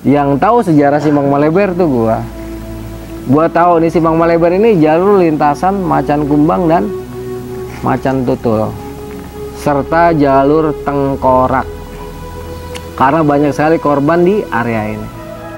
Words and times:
Yang 0.00 0.40
tahu 0.40 0.64
sejarah 0.64 0.96
Simpang 0.96 1.28
Maleber 1.28 1.76
tuh 1.76 1.84
gua. 1.84 2.24
Gua 3.28 3.52
tahu 3.52 3.84
nih 3.84 3.92
Simpang 3.92 4.16
Maleber 4.16 4.48
ini 4.56 4.80
jalur 4.80 5.20
lintasan 5.20 5.76
Macan 5.76 6.24
Kumbang 6.24 6.72
dan 6.72 6.88
Macan 7.84 8.24
Tutul 8.24 8.72
serta 9.60 10.16
jalur 10.16 10.72
tengkorak. 10.88 11.68
Karena 12.96 13.20
banyak 13.20 13.52
sekali 13.52 13.76
korban 13.76 14.24
di 14.24 14.40
area 14.48 14.96
ini. 14.96 15.08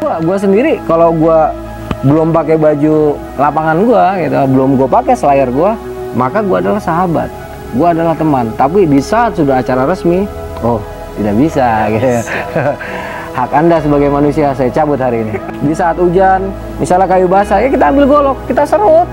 Gua, 0.02 0.18
gua 0.18 0.37
sendiri 0.43 0.83
kalau 0.90 1.15
gua 1.15 1.54
belum 2.03 2.35
pakai 2.35 2.59
baju 2.59 3.15
lapangan 3.38 3.79
gua 3.87 4.19
gitu, 4.19 4.38
belum 4.59 4.74
gua 4.74 4.88
pakai 4.90 5.15
selayar 5.15 5.54
gua, 5.54 5.79
maka 6.19 6.43
gua 6.43 6.59
adalah 6.59 6.83
sahabat. 6.83 7.31
Gua 7.79 7.95
adalah 7.95 8.19
teman. 8.19 8.51
Tapi 8.59 8.90
di 8.90 8.99
saat 8.99 9.38
sudah 9.38 9.63
acara 9.63 9.87
resmi, 9.87 10.27
oh, 10.67 10.83
tidak 11.15 11.35
bisa 11.38 11.87
gitu. 11.95 12.11
hak 13.33 13.51
anda 13.56 13.80
sebagai 13.80 14.12
manusia 14.12 14.53
saya 14.53 14.69
cabut 14.69 15.01
hari 15.01 15.24
ini. 15.24 15.35
Di 15.64 15.74
saat 15.74 15.96
hujan 15.96 16.52
misalnya 16.77 17.09
kayu 17.09 17.27
basah 17.27 17.58
ya 17.64 17.68
kita 17.72 17.88
ambil 17.88 18.05
golok 18.05 18.38
kita 18.45 18.62
serut. 18.68 19.08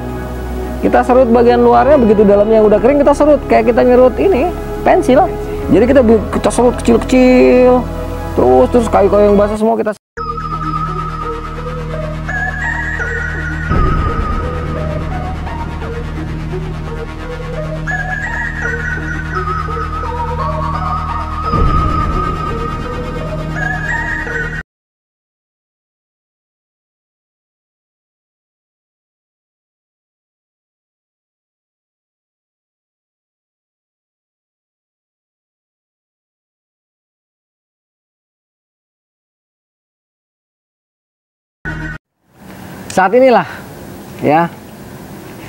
Kita 0.80 1.04
serut 1.04 1.28
bagian 1.28 1.59
luarnya 1.59 2.00
begitu 2.00 2.23
dalamnya 2.23 2.64
udah 2.64 2.80
kering 2.80 3.00
kita 3.04 3.16
serut. 3.16 3.40
Kayak 3.48 3.76
kita 3.76 3.82
nyerut 3.84 4.16
ini 4.20 4.52
pensil 4.84 5.28
jadi 5.70 5.86
kita 5.86 6.02
kita 6.36 6.50
serut 6.52 6.76
kecil-kecil. 6.82 7.84
Terus 8.36 8.68
terus 8.72 8.88
kayu-kayu 8.88 9.34
yang 9.34 9.38
basah 9.40 9.58
semua 9.59 9.76
kita 9.76 9.92
saat 43.00 43.16
inilah 43.16 43.47
ya 44.19 44.52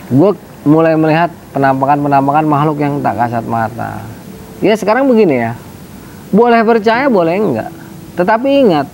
gue 0.07 0.31
mulai 0.63 0.95
melihat 0.95 1.35
penampakan-penampakan 1.51 2.47
makhluk 2.47 2.79
yang 2.79 3.03
tak 3.03 3.19
kasat 3.19 3.43
mata. 3.43 4.07
Ya 4.63 4.79
sekarang 4.79 5.11
begini 5.11 5.51
ya 5.51 5.59
boleh 6.31 6.63
percaya 6.63 7.11
boleh 7.11 7.35
enggak? 7.43 7.75
Tetapi 8.15 8.49
ingat 8.63 8.87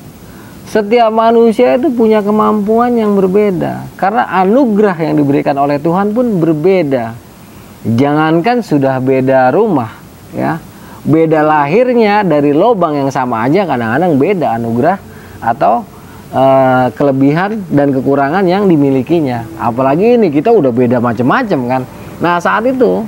setiap 0.72 1.12
manusia 1.12 1.76
itu 1.76 1.92
punya 1.92 2.24
kemampuan 2.24 2.96
yang 2.96 3.12
berbeda. 3.12 3.92
Karena 4.00 4.24
anugerah 4.40 5.04
yang 5.04 5.20
diberikan 5.20 5.60
oleh 5.60 5.76
Tuhan 5.76 6.16
pun 6.16 6.40
berbeda. 6.40 7.12
Jangankan 7.84 8.64
sudah 8.64 8.96
beda 9.04 9.52
rumah 9.52 9.92
ya 10.32 10.56
beda 11.04 11.44
lahirnya 11.44 12.24
dari 12.24 12.56
lubang 12.56 13.04
yang 13.04 13.12
sama 13.12 13.44
aja 13.44 13.68
kadang-kadang 13.68 14.16
beda 14.16 14.58
anugerah 14.58 14.96
atau 15.44 15.86
uh, 16.32 16.86
kelebihan 16.94 17.62
dan 17.70 17.92
kekurangan 17.94 18.42
yang 18.46 18.66
dimilikinya. 18.66 19.46
Apalagi 19.60 20.18
ini 20.18 20.32
kita 20.32 20.50
udah 20.50 20.72
beda 20.72 20.98
macam-macam 20.98 21.60
kan. 21.68 21.82
Nah 22.22 22.40
saat 22.40 22.64
itu 22.66 23.04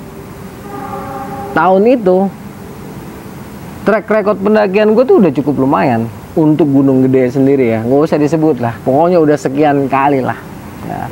tahun 1.56 1.82
itu 1.88 2.28
track 3.88 4.04
record 4.06 4.38
pendakian 4.44 4.92
gue 4.92 5.04
tuh 5.08 5.16
udah 5.18 5.32
cukup 5.32 5.64
lumayan 5.64 6.04
untuk 6.36 6.68
Gunung 6.68 7.02
Gede 7.08 7.32
sendiri 7.32 7.74
ya. 7.74 7.80
Nggak 7.82 8.00
usah 8.12 8.18
disebut 8.20 8.60
lah. 8.60 8.76
Pokoknya 8.84 9.18
udah 9.18 9.36
sekian 9.40 9.88
kali 9.88 10.20
lah. 10.20 10.36
Ya. 10.84 11.08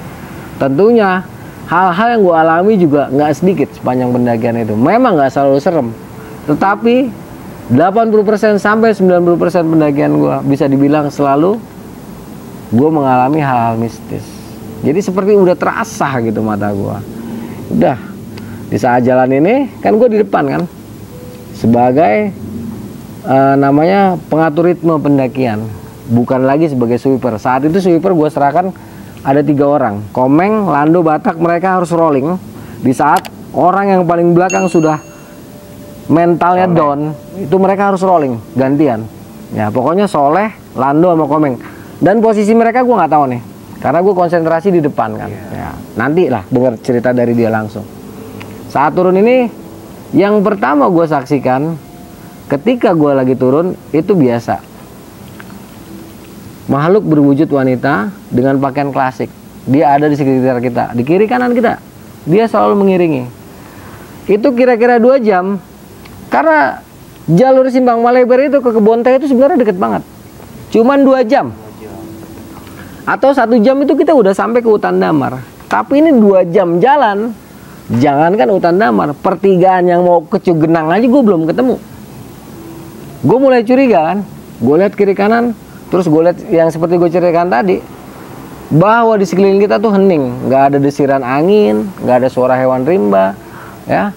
Tentunya 0.61 1.25
hal-hal 1.67 2.09
yang 2.17 2.23
gue 2.23 2.37
alami 2.37 2.75
juga 2.79 3.11
nggak 3.11 3.31
sedikit 3.35 3.69
sepanjang 3.75 4.15
pendakian 4.15 4.57
itu. 4.61 4.75
Memang 4.79 5.19
nggak 5.19 5.33
selalu 5.35 5.59
serem, 5.59 5.89
tetapi 6.47 7.11
80% 7.67 8.63
sampai 8.63 8.95
90% 8.95 9.67
pendakian 9.67 10.13
gue 10.23 10.35
bisa 10.47 10.71
dibilang 10.71 11.11
selalu 11.11 11.59
gue 12.71 12.89
mengalami 12.91 13.39
hal-hal 13.39 13.79
mistis. 13.79 14.27
Jadi 14.83 14.99
seperti 15.01 15.39
udah 15.39 15.57
terasa 15.57 16.21
gitu 16.21 16.45
mata 16.45 16.69
gue 16.71 16.97
udah 17.67 17.99
di 18.71 18.79
saat 18.79 19.03
jalan 19.03 19.31
ini 19.31 19.71
kan 19.79 19.95
gue 19.95 20.09
di 20.11 20.19
depan 20.23 20.45
kan? 20.47 20.63
Sebagai 21.55 22.35
uh, 23.25 23.55
namanya 23.55 24.19
pengatur 24.29 24.71
ritme 24.71 24.99
pendakian. 24.99 25.67
Bukan 26.07 26.47
lagi 26.47 26.71
sebagai 26.71 26.99
sweeper. 27.03 27.35
Saat 27.39 27.67
itu 27.67 27.79
sweeper 27.83 28.15
gue 28.15 28.29
serahkan 28.31 28.71
ada 29.27 29.41
tiga 29.43 29.67
orang. 29.67 30.03
Komeng 30.15 30.71
lando 30.71 31.03
batak 31.03 31.39
mereka 31.39 31.79
harus 31.79 31.91
rolling. 31.91 32.39
Di 32.83 32.95
saat 32.95 33.27
orang 33.55 33.91
yang 33.91 34.03
paling 34.07 34.35
belakang 34.35 34.71
sudah 34.71 34.99
mentalnya 36.07 36.71
down 36.71 37.11
itu 37.35 37.57
mereka 37.59 37.91
harus 37.91 38.03
rolling 38.03 38.39
gantian. 38.55 39.07
Ya 39.55 39.71
pokoknya 39.71 40.11
soleh 40.11 40.51
lando 40.75 41.15
sama 41.15 41.27
komeng 41.31 41.55
dan 42.01 42.21
posisi 42.21 42.53
mereka 42.53 42.85
gue 42.85 42.93
nggak 42.93 43.13
tahu 43.13 43.25
nih 43.33 43.43
karena 43.81 43.99
gue 44.01 44.15
konsentrasi 44.17 44.69
di 44.73 44.81
depan 44.81 45.15
kan. 45.17 45.31
Yeah. 45.31 45.53
ya, 45.53 45.71
nanti 46.01 46.33
lah 46.33 46.43
dengar 46.49 46.81
cerita 46.81 47.13
dari 47.13 47.37
dia 47.37 47.53
langsung. 47.53 47.85
Saat 48.73 48.97
turun 48.97 49.17
ini 49.21 49.47
yang 50.17 50.41
pertama 50.41 50.89
gue 50.89 51.07
saksikan 51.07 51.77
ketika 52.49 52.97
gue 52.97 53.13
lagi 53.13 53.35
turun 53.37 53.77
itu 53.93 54.13
biasa. 54.17 54.59
Makhluk 56.67 57.07
berwujud 57.07 57.47
wanita 57.47 58.11
dengan 58.27 58.59
pakaian 58.59 58.91
klasik. 58.91 59.31
Dia 59.71 59.95
ada 59.95 60.11
di 60.11 60.19
sekitar 60.19 60.59
kita 60.59 60.95
di 60.99 61.03
kiri 61.07 61.31
kanan 61.31 61.55
kita. 61.55 61.79
Dia 62.27 62.51
selalu 62.51 62.83
mengiringi. 62.83 63.25
Itu 64.27 64.51
kira-kira 64.59 64.99
dua 64.99 65.23
jam 65.23 65.63
karena 66.27 66.83
jalur 67.31 67.71
Simbang 67.71 68.03
Maleber 68.03 68.51
itu 68.51 68.59
ke 68.59 68.71
Kebon 68.75 69.07
Teh 69.07 69.15
itu 69.15 69.31
sebenarnya 69.31 69.63
deket 69.63 69.79
banget. 69.79 70.03
Cuman 70.75 71.07
dua 71.07 71.23
jam 71.23 71.55
atau 73.07 73.31
satu 73.31 73.55
jam 73.63 73.79
itu 73.79 73.95
kita 73.95 74.11
udah 74.11 74.35
sampai 74.35 74.59
ke 74.59 74.67
hutan 74.67 74.99
damar. 74.99 75.39
Tapi 75.71 76.03
ini 76.03 76.11
dua 76.19 76.43
jam 76.43 76.83
jalan 76.83 77.31
jangankan 77.87 78.51
hutan 78.51 78.75
damar 78.83 79.15
pertigaan 79.15 79.87
yang 79.87 80.03
mau 80.03 80.27
ke 80.27 80.43
Cugenang 80.43 80.91
aja 80.91 81.07
gue 81.07 81.23
belum 81.23 81.47
ketemu. 81.47 81.79
Gue 83.23 83.39
mulai 83.39 83.63
curiga 83.63 84.13
kan. 84.13 84.19
Gue 84.59 84.75
lihat 84.83 84.99
kiri 84.99 85.15
kanan 85.15 85.55
terus 85.87 86.11
gue 86.11 86.19
lihat 86.19 86.39
yang 86.51 86.67
seperti 86.67 86.99
gue 86.99 87.07
ceritakan 87.07 87.47
tadi. 87.47 87.79
Bahwa 88.75 89.15
di 89.15 89.23
sekeliling 89.23 89.63
kita 89.63 89.79
tuh 89.79 89.95
hening. 89.95 90.51
Nggak 90.51 90.63
ada 90.75 90.79
desiran 90.83 91.23
angin 91.23 91.87
nggak 92.03 92.27
ada 92.27 92.29
suara 92.29 92.59
hewan 92.59 92.83
rimba 92.83 93.39
ya. 93.87 94.11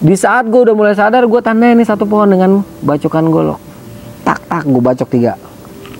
Di 0.00 0.16
saat 0.16 0.48
gue 0.48 0.60
udah 0.64 0.72
mulai 0.72 0.96
sadar 0.96 1.28
gue 1.28 1.40
tanda 1.44 1.68
ini 1.68 1.84
satu 1.84 2.08
pohon 2.08 2.32
dengan 2.32 2.64
bacokan 2.80 3.28
golok. 3.28 3.60
Tak 4.24 4.48
tak 4.48 4.64
gue 4.64 4.80
bacok 4.80 5.08
tiga 5.12 5.36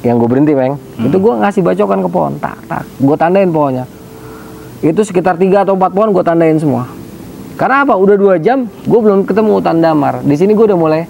yang 0.06 0.16
gue 0.22 0.28
berhenti 0.30 0.54
meng. 0.54 0.78
Hmm. 0.78 1.06
itu 1.10 1.16
gue 1.18 1.34
ngasih 1.42 1.62
bacokan 1.66 1.98
ke 2.06 2.08
pohon. 2.08 2.32
Tak 2.38 2.56
tak. 2.70 2.82
Gue 3.02 3.16
tandain 3.18 3.50
pohonnya. 3.50 3.84
Itu 4.80 5.02
sekitar 5.02 5.34
tiga 5.36 5.66
atau 5.66 5.74
empat 5.74 5.90
pohon 5.90 6.14
gue 6.14 6.24
tandain 6.24 6.56
semua. 6.56 6.86
Karena 7.58 7.82
apa? 7.82 7.98
Udah 7.98 8.16
dua 8.16 8.34
jam 8.38 8.68
gue 8.68 9.00
belum 9.00 9.26
ketemu 9.26 9.50
hutan 9.58 9.80
damar 9.80 10.20
di 10.22 10.36
sini 10.36 10.52
gue 10.52 10.66
udah 10.68 10.78
mulai 10.78 11.02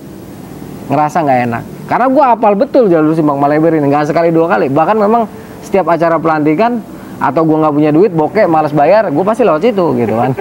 ngerasa 0.89 1.17
nggak 1.23 1.41
enak. 1.51 1.63
Karena 1.87 2.07
gue 2.11 2.25
apal 2.25 2.53
betul 2.59 2.85
jalur 2.91 3.13
Simbang 3.13 3.39
Maleber 3.39 3.77
ini. 3.77 3.87
Nggak 3.87 4.11
sekali 4.11 4.33
dua 4.33 4.51
kali. 4.51 4.73
Bahkan 4.73 4.97
memang 4.97 5.29
setiap 5.63 5.87
acara 5.93 6.17
pelantikan 6.17 6.81
atau 7.17 7.43
gue 7.45 7.57
nggak 7.57 7.75
punya 7.75 7.91
duit 7.97 8.13
bokeh 8.13 8.45
malas 8.45 8.77
bayar 8.77 9.09
gue 9.09 9.25
pasti 9.25 9.43
lewat 9.45 9.63
situ 9.63 9.85
gitu 10.01 10.15
kan. 10.17 10.33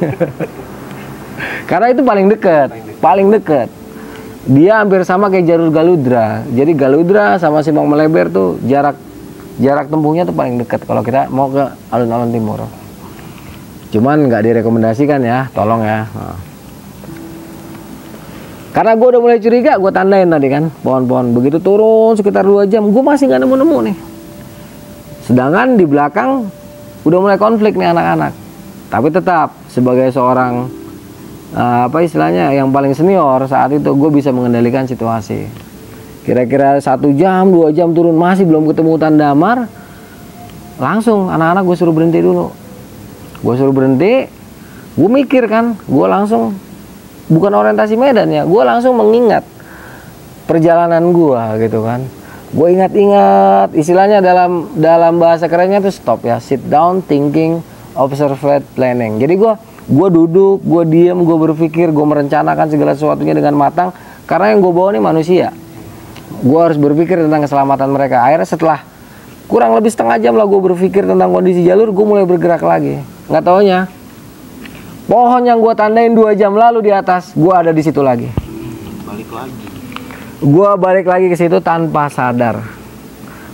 Karena 1.70 1.92
itu 1.92 2.02
paling 2.06 2.26
deket. 2.32 2.70
Paling 3.04 3.28
deket 3.30 3.85
dia 4.46 4.82
hampir 4.82 5.02
sama 5.02 5.34
kayak 5.34 5.46
jalur 5.50 5.70
Galudra. 5.74 6.46
Jadi 6.54 6.72
Galudra 6.78 7.42
sama 7.42 7.66
Simpang 7.66 7.90
Meleber 7.90 8.30
tuh 8.30 8.62
jarak 8.70 8.94
jarak 9.58 9.90
tempuhnya 9.90 10.28
tuh 10.28 10.36
paling 10.38 10.62
dekat 10.62 10.86
kalau 10.86 11.02
kita 11.02 11.32
mau 11.34 11.50
ke 11.50 11.66
alun-alun 11.90 12.30
timur. 12.30 12.62
Cuman 13.90 14.28
nggak 14.30 14.44
direkomendasikan 14.46 15.24
ya, 15.26 15.50
tolong 15.56 15.82
ya. 15.82 16.06
Nah. 16.14 16.38
Karena 18.76 18.92
gue 18.92 19.08
udah 19.08 19.22
mulai 19.24 19.40
curiga, 19.40 19.80
gue 19.80 19.88
tandain 19.88 20.28
tadi 20.28 20.52
kan 20.52 20.68
pohon-pohon. 20.84 21.32
Begitu 21.32 21.64
turun 21.64 22.14
sekitar 22.20 22.44
dua 22.44 22.68
jam, 22.68 22.84
gue 22.92 23.04
masih 23.04 23.32
nggak 23.32 23.42
nemu-nemu 23.48 23.78
nih. 23.88 23.98
Sedangkan 25.26 25.80
di 25.80 25.88
belakang 25.88 26.52
udah 27.08 27.18
mulai 27.24 27.40
konflik 27.40 27.80
nih 27.80 27.96
anak-anak. 27.96 28.36
Tapi 28.92 29.08
tetap 29.10 29.56
sebagai 29.72 30.12
seorang 30.12 30.68
uh, 31.56 31.88
apa 31.88 32.04
istilahnya 32.04 32.52
yang 32.52 32.70
paling 32.70 32.92
senior 32.92 33.40
saat 33.48 33.72
itu 33.72 33.88
gue 33.96 34.10
bisa 34.12 34.30
mengendalikan 34.36 34.84
situasi. 34.86 35.48
Kira-kira 36.28 36.78
satu 36.82 37.14
jam 37.16 37.50
dua 37.54 37.72
jam 37.72 37.96
turun 37.96 38.18
masih 38.18 38.44
belum 38.44 38.68
ketemu 38.70 38.90
hutan 39.00 39.16
damar 39.16 39.70
langsung 40.76 41.32
anak-anak 41.32 41.64
gue 41.64 41.76
suruh 41.80 41.96
berhenti 41.96 42.20
dulu. 42.20 42.52
Gue 43.40 43.54
suruh 43.56 43.72
berhenti 43.72 44.28
gue 44.96 45.10
mikir 45.12 45.48
kan 45.48 45.76
gue 45.76 46.08
langsung 46.08 46.56
bukan 47.26 47.52
orientasi 47.52 48.00
medan 48.00 48.32
ya 48.32 48.46
gue 48.46 48.62
langsung 48.64 48.96
mengingat 48.96 49.48
perjalanan 50.46 51.14
gue 51.16 51.42
gitu 51.64 51.82
kan. 51.86 52.04
Gue 52.56 52.72
ingat-ingat 52.72 53.76
istilahnya 53.76 54.24
dalam 54.24 54.72
dalam 54.80 55.20
bahasa 55.20 55.46
kerennya 55.46 55.84
tuh 55.84 55.94
stop 55.94 56.24
ya 56.24 56.42
sit 56.42 56.64
down 56.66 57.06
thinking 57.06 57.62
observe 57.94 58.40
planning. 58.74 59.22
Jadi 59.22 59.34
gue 59.38 59.54
gue 59.86 60.08
duduk 60.10 60.66
gue 60.66 60.84
diem 60.90 61.18
gue 61.18 61.38
berpikir 61.50 61.94
gue 61.94 62.06
merencanakan 62.06 62.66
segala 62.70 62.92
sesuatunya 62.98 63.38
dengan 63.38 63.56
matang. 63.58 63.94
Karena 64.26 64.54
yang 64.54 64.66
gue 64.66 64.74
bawa 64.74 64.90
ini 64.94 65.02
manusia. 65.02 65.54
Gue 66.42 66.60
harus 66.60 66.82
berpikir 66.82 67.22
tentang 67.22 67.46
keselamatan 67.46 67.90
mereka. 67.94 68.26
Akhirnya 68.26 68.50
setelah 68.50 68.80
kurang 69.46 69.78
lebih 69.78 69.94
setengah 69.94 70.18
jam 70.18 70.34
lah 70.34 70.50
gue 70.50 70.62
berpikir 70.62 71.06
tentang 71.06 71.30
kondisi 71.30 71.62
jalur 71.62 71.94
gue 71.94 72.06
mulai 72.06 72.26
bergerak 72.26 72.66
lagi. 72.66 73.02
Nggak 73.30 73.44
taunya 73.46 73.80
pohon 75.06 75.46
yang 75.46 75.62
gue 75.62 75.74
tandain 75.78 76.14
dua 76.18 76.34
jam 76.34 76.58
lalu 76.58 76.90
di 76.90 76.92
atas 76.92 77.38
gue 77.38 77.54
ada 77.54 77.70
di 77.70 77.82
situ 77.86 78.02
lagi. 78.02 78.30
Balik 79.06 79.30
lagi. 79.30 79.66
Gua 80.44 80.76
balik 80.76 81.08
lagi 81.08 81.32
ke 81.32 81.38
situ 81.40 81.64
tanpa 81.64 82.12
sadar. 82.12 82.60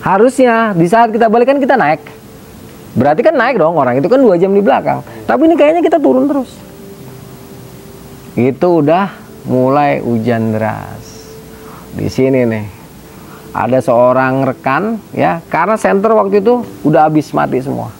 Harusnya 0.02 0.74
di 0.74 0.90
saat 0.90 1.14
kita 1.14 1.30
balik 1.30 1.54
kan 1.54 1.62
kita 1.62 1.78
naik. 1.78 2.02
Berarti 2.92 3.24
kan 3.24 3.36
naik 3.36 3.56
dong 3.56 3.80
orang 3.80 4.00
itu 4.00 4.08
kan 4.12 4.20
dua 4.20 4.36
jam 4.36 4.52
di 4.52 4.60
belakang. 4.60 5.00
Tapi 5.24 5.42
ini 5.48 5.56
kayaknya 5.56 5.82
kita 5.84 5.98
turun 5.98 6.28
terus. 6.28 6.52
Itu 8.36 8.84
udah 8.84 9.12
mulai 9.48 10.04
hujan 10.04 10.56
deras. 10.56 11.32
Di 11.96 12.08
sini 12.08 12.48
nih 12.48 12.66
ada 13.52 13.84
seorang 13.84 14.48
rekan 14.48 14.96
ya 15.12 15.44
karena 15.52 15.76
center 15.76 16.16
waktu 16.16 16.40
itu 16.40 16.64
udah 16.88 17.12
habis 17.12 17.32
mati 17.36 17.60
semua. 17.60 17.92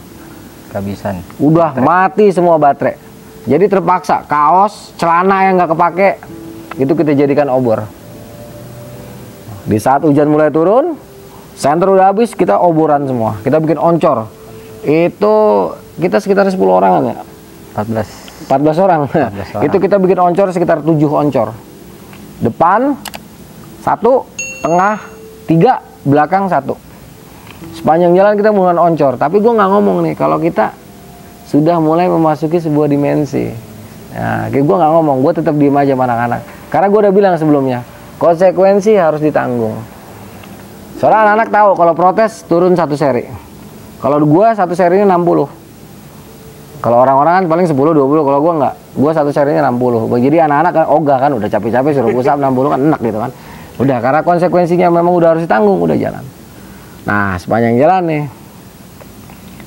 kehabisan 0.72 1.20
Udah 1.36 1.76
mati 1.76 2.32
semua 2.32 2.56
baterai. 2.56 2.96
Jadi 3.44 3.68
terpaksa 3.68 4.24
kaos, 4.24 4.96
celana 4.96 5.50
yang 5.50 5.60
nggak 5.60 5.72
kepake 5.76 6.10
itu 6.80 6.94
kita 6.96 7.12
jadikan 7.12 7.52
obor. 7.52 7.84
Di 9.68 9.78
saat 9.78 10.02
hujan 10.08 10.32
mulai 10.32 10.50
turun, 10.50 10.96
center 11.60 11.92
udah 11.92 12.14
habis, 12.14 12.34
kita 12.34 12.58
oboran 12.58 13.06
semua. 13.06 13.38
Kita 13.44 13.60
bikin 13.60 13.78
oncor. 13.78 14.41
Itu 14.82 15.36
kita 16.02 16.18
sekitar 16.18 16.50
10 16.50 16.58
orang 16.66 16.92
ya. 17.14 17.22
14 17.78 18.50
14 18.50 18.84
orang. 18.84 19.00
14 19.08 19.56
orang. 19.56 19.64
itu 19.70 19.78
kita 19.78 19.96
bikin 20.02 20.20
oncor 20.20 20.48
sekitar 20.50 20.82
7 20.82 20.98
oncor. 21.08 21.54
Depan 22.42 22.98
satu, 23.86 24.26
tengah 24.66 24.98
tiga, 25.46 25.82
belakang 26.06 26.50
satu. 26.50 26.74
Sepanjang 27.78 28.18
jalan 28.18 28.34
kita 28.34 28.50
mulai 28.50 28.74
oncor. 28.78 29.18
Tapi 29.22 29.38
gue 29.38 29.52
nggak 29.54 29.70
ngomong 29.70 29.98
nih 30.10 30.14
kalau 30.18 30.42
kita 30.42 30.74
sudah 31.46 31.78
mulai 31.78 32.10
memasuki 32.10 32.58
sebuah 32.58 32.90
dimensi. 32.90 33.54
Nah, 34.12 34.52
gue 34.52 34.62
nggak 34.62 34.92
ngomong, 34.92 35.24
gue 35.24 35.34
tetap 35.40 35.56
diem 35.56 35.76
aja 35.78 35.94
sama 35.96 36.04
anak-anak. 36.10 36.42
Karena 36.68 36.88
gue 36.92 37.00
udah 37.00 37.14
bilang 37.14 37.34
sebelumnya, 37.40 37.80
konsekuensi 38.20 38.98
harus 38.98 39.24
ditanggung. 39.24 39.76
Soalnya 41.00 41.32
anak-anak 41.32 41.50
tahu 41.50 41.70
kalau 41.80 41.94
protes 41.96 42.44
turun 42.46 42.76
satu 42.76 42.96
seri. 43.00 43.51
Kalau 44.02 44.18
gue 44.18 44.48
satu 44.58 44.74
serinya 44.74 45.14
60. 45.16 45.62
Kalau 46.82 46.98
orang-orang 46.98 47.46
kan 47.46 47.46
paling 47.46 47.68
10 47.70 47.78
20 47.78 48.26
kalau 48.26 48.40
gua 48.42 48.54
enggak. 48.58 48.76
Gua 48.98 49.12
satu 49.14 49.30
serinya 49.30 49.70
60. 49.70 50.10
Jadi 50.18 50.42
anak-anak 50.42 50.72
kan 50.74 50.86
ogah 50.90 51.18
kan 51.22 51.32
udah 51.38 51.46
capek-capek 51.46 51.94
suruh 51.94 52.10
push 52.10 52.26
up 52.26 52.42
60 52.42 52.74
kan 52.74 52.80
enak 52.82 53.00
gitu 53.06 53.18
kan. 53.22 53.32
Udah 53.78 53.98
karena 54.02 54.22
konsekuensinya 54.26 54.90
memang 54.90 55.14
udah 55.14 55.38
harus 55.38 55.46
ditanggung, 55.46 55.78
udah 55.78 55.94
jalan. 55.94 56.26
Nah, 57.06 57.38
sepanjang 57.38 57.78
jalan 57.78 58.02
nih 58.10 58.24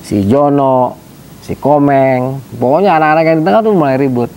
si 0.02 0.26
Jono, 0.26 0.98
si 1.46 1.54
Komeng, 1.54 2.42
pokoknya 2.58 2.98
anak-anak 2.98 3.24
yang 3.30 3.36
di 3.40 3.44
tengah 3.46 3.60
tuh 3.62 3.72
mulai 3.78 3.94
ribut. 3.94 4.30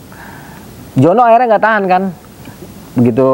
Jono 0.94 1.26
akhirnya 1.26 1.58
nggak 1.58 1.66
tahan 1.66 1.84
kan. 1.90 2.04
Begitu 2.94 3.30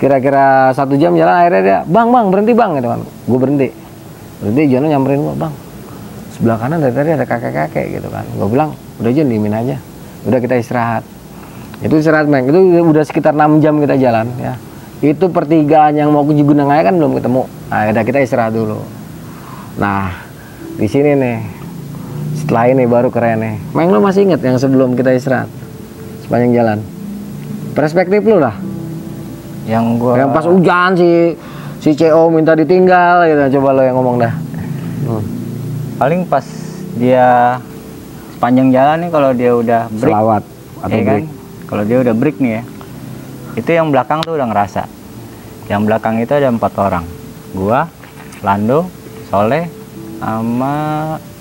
kira-kira 0.00 0.72
satu 0.72 0.96
jam 0.96 1.12
jalan 1.12 1.44
akhirnya 1.44 1.60
dia, 1.60 1.78
bang 1.84 2.08
bang 2.08 2.26
berhenti 2.32 2.52
bang 2.56 2.70
gitu 2.80 2.88
kan. 2.88 3.00
Gue 3.04 3.38
berhenti. 3.38 3.68
Berhenti 4.40 4.72
Jono 4.72 4.88
nyamperin 4.88 5.20
gua 5.20 5.36
bang 5.36 5.54
sebelah 6.40 6.56
kanan 6.56 6.80
dari 6.80 6.96
tadi 6.96 7.10
ada 7.12 7.28
kakek-kakek 7.28 8.00
gitu 8.00 8.08
kan. 8.08 8.24
Gue 8.32 8.48
bilang 8.48 8.72
udah 8.96 9.12
aja 9.12 9.20
diemin 9.28 9.52
aja. 9.52 9.76
Udah 10.24 10.40
kita 10.40 10.56
istirahat. 10.56 11.04
Itu 11.84 12.00
istirahat 12.00 12.32
Meng 12.32 12.48
itu 12.48 12.80
udah 12.80 13.04
sekitar 13.04 13.36
6 13.36 13.60
jam 13.60 13.76
kita 13.76 14.00
jalan 14.00 14.32
ya. 14.40 14.56
Itu 15.04 15.28
pertigaan 15.28 16.00
yang 16.00 16.08
mau 16.16 16.24
ke 16.24 16.32
aja 16.32 16.80
kan 16.88 16.96
belum 16.96 17.20
ketemu. 17.20 17.44
Nah 17.68 17.92
udah 17.92 18.04
kita 18.08 18.18
istirahat 18.24 18.56
dulu. 18.56 18.80
Nah 19.76 20.16
di 20.80 20.88
sini 20.88 21.12
nih 21.12 21.38
setelah 22.40 22.72
ini 22.72 22.88
baru 22.88 23.12
keren 23.12 23.44
nih. 23.44 23.56
Meng 23.76 23.92
lo 23.92 24.00
masih 24.00 24.24
inget 24.24 24.40
yang 24.40 24.56
sebelum 24.56 24.96
kita 24.96 25.12
istirahat? 25.12 25.52
Sepanjang 26.24 26.56
jalan? 26.56 26.78
Perspektif 27.76 28.24
lu 28.24 28.40
lah. 28.40 28.56
Yang 29.68 29.84
gua 30.00 30.16
yang 30.16 30.32
pas 30.32 30.48
hujan 30.48 30.96
si 30.96 31.36
si 31.80 31.96
CO 31.96 32.28
minta 32.28 32.52
ditinggal 32.52 33.24
gitu. 33.26 33.58
Coba 33.58 33.68
lo 33.74 33.82
yang 33.82 33.96
ngomong 33.96 34.16
dah. 34.20 34.34
Hmm. 35.00 35.24
paling 35.96 36.28
pas 36.28 36.44
dia 36.96 37.56
sepanjang 38.36 38.68
jalan 38.72 38.96
nih 39.04 39.10
kalau 39.10 39.30
dia 39.32 39.52
udah 39.56 39.82
break. 39.88 40.12
Selawat 40.12 40.42
atau 40.80 40.96
ya 40.96 41.02
kan? 41.04 41.20
kalau 41.68 41.82
dia 41.84 41.98
udah 42.04 42.14
break 42.14 42.36
nih 42.40 42.52
ya. 42.60 42.62
Itu 43.56 43.70
yang 43.72 43.88
belakang 43.90 44.20
tuh 44.24 44.36
udah 44.36 44.46
ngerasa. 44.48 44.84
Yang 45.72 45.82
belakang 45.88 46.20
itu 46.20 46.32
ada 46.36 46.48
empat 46.52 46.72
orang. 46.76 47.04
Gua 47.56 47.88
Lando 48.44 48.88
Soleh 49.28 49.66
sama 50.20 50.74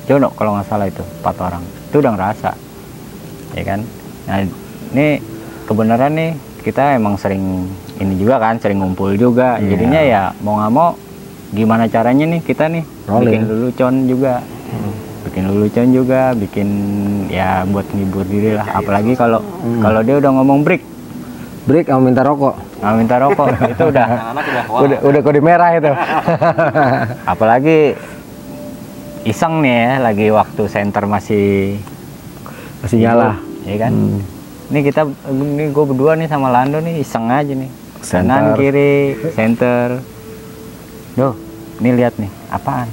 Jono 0.08 0.32
kalau 0.34 0.56
nggak 0.56 0.68
salah 0.68 0.88
itu. 0.88 1.04
Empat 1.24 1.36
orang. 1.40 1.64
Itu 1.92 2.00
udah 2.00 2.12
ngerasa. 2.16 2.52
Ya 3.60 3.64
kan? 3.64 3.80
Nah 4.28 4.38
ini 4.96 5.08
kebenaran 5.68 6.16
nih 6.16 6.32
kita 6.64 7.00
emang 7.00 7.16
sering 7.16 7.68
ini 8.00 8.14
juga 8.16 8.40
kan 8.40 8.56
sering 8.58 8.80
ngumpul 8.80 9.14
juga. 9.14 9.60
Iya. 9.60 9.76
jadinya 9.76 10.02
ya 10.02 10.22
mau 10.40 10.56
nggak 10.56 10.72
mau 10.72 10.90
gimana 11.50 11.86
caranya 11.86 12.26
nih 12.26 12.42
kita 12.42 12.66
nih? 12.66 12.84
Rolling. 13.06 13.26
bikin 13.28 13.44
lelucon 13.46 13.94
juga. 14.06 14.34
Bikin 15.20 15.44
lelucon 15.46 15.88
juga 15.92 16.22
bikin 16.32 16.68
ya 17.28 17.66
buat 17.66 17.86
ngibur 17.90 18.24
diri 18.24 18.56
lah. 18.56 18.66
Apalagi 18.74 19.14
kalau 19.14 19.44
Hmm. 19.60 19.82
kalau 19.82 20.00
dia 20.00 20.16
udah 20.16 20.32
ngomong 20.32 20.64
break. 20.64 20.84
Break 21.68 21.86
sama 21.86 22.02
minta 22.04 22.24
rokok. 22.24 22.56
Nggak 22.80 22.96
minta 22.96 23.16
rokok 23.20 23.48
itu 23.74 23.84
udah 23.86 24.08
wah. 24.72 24.80
Udah 24.82 24.98
udah 25.04 25.20
kode 25.22 25.40
merah 25.40 25.70
itu. 25.76 25.92
Apalagi 27.34 27.94
iseng 29.22 29.60
nih 29.60 29.76
ya 29.76 29.92
lagi 30.00 30.28
waktu 30.32 30.62
center 30.66 31.04
masih 31.04 31.76
masih 32.80 32.98
nyala. 33.00 33.36
Ya 33.68 33.76
kan? 33.78 33.92
Hmm. 33.92 34.20
ini 34.70 34.80
kita 34.82 35.02
ini 35.28 35.70
gue 35.70 35.82
berdua 35.84 36.14
nih 36.14 36.30
sama 36.30 36.48
Lando 36.48 36.78
nih 36.78 37.02
iseng 37.02 37.26
aja 37.26 37.50
nih 37.50 37.70
kanan 38.02 38.56
kiri 38.56 39.16
center. 39.34 40.00
Duh, 41.14 41.36
nih 41.80 41.94
lihat 41.96 42.16
nih 42.16 42.32
apaan? 42.50 42.88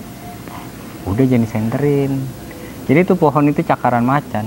Udah 1.06 1.22
jadi 1.22 1.46
senterin 1.46 2.26
jadi 2.86 3.02
tuh 3.02 3.18
pohon 3.18 3.50
itu 3.50 3.66
cakaran 3.66 4.06
macan. 4.06 4.46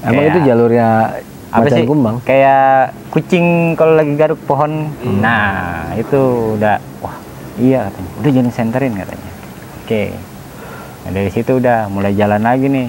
Emang 0.00 0.24
Kayak- 0.24 0.32
itu 0.32 0.38
jalurnya 0.48 0.88
apa 1.52 1.64
macan 1.68 1.76
sih? 1.76 1.86
kumbang? 1.86 2.16
Kayak 2.24 2.96
kucing 3.12 3.76
kalau 3.76 3.92
lagi 3.92 4.16
garuk 4.16 4.40
pohon. 4.48 4.88
Nah 5.20 5.92
itu 6.00 6.56
udah 6.56 6.80
wah 7.04 7.16
iya 7.60 7.92
katanya. 7.92 8.10
Udah 8.24 8.30
jadi 8.32 8.50
senterin 8.50 8.92
katanya. 8.96 9.30
Oke. 9.84 10.16
Nah, 11.04 11.10
dari 11.12 11.28
situ 11.28 11.60
udah 11.60 11.92
mulai 11.92 12.16
jalan 12.16 12.40
lagi 12.40 12.72
nih. 12.72 12.88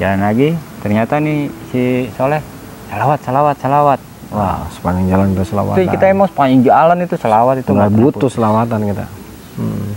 Jalan 0.00 0.20
lagi 0.24 0.56
ternyata 0.80 1.20
nih 1.20 1.52
si 1.68 2.08
Soleh 2.16 2.40
salawat 2.88 3.20
salawat 3.20 3.56
salawat 3.60 4.00
wah 4.34 4.66
sepanjang 4.74 5.06
jalan 5.08 5.26
kita 5.32 5.44
selawatan. 5.46 5.78
Itu 5.78 5.82
kita 5.94 6.04
emang 6.10 6.28
sepanjang 6.28 6.60
jalan 6.66 6.98
itu 7.06 7.14
selawat 7.16 7.54
itu 7.62 7.70
nggak 7.70 7.92
butuh 7.94 8.30
selawatan 8.30 8.80
kita. 8.90 9.06
Hmm. 9.54 9.94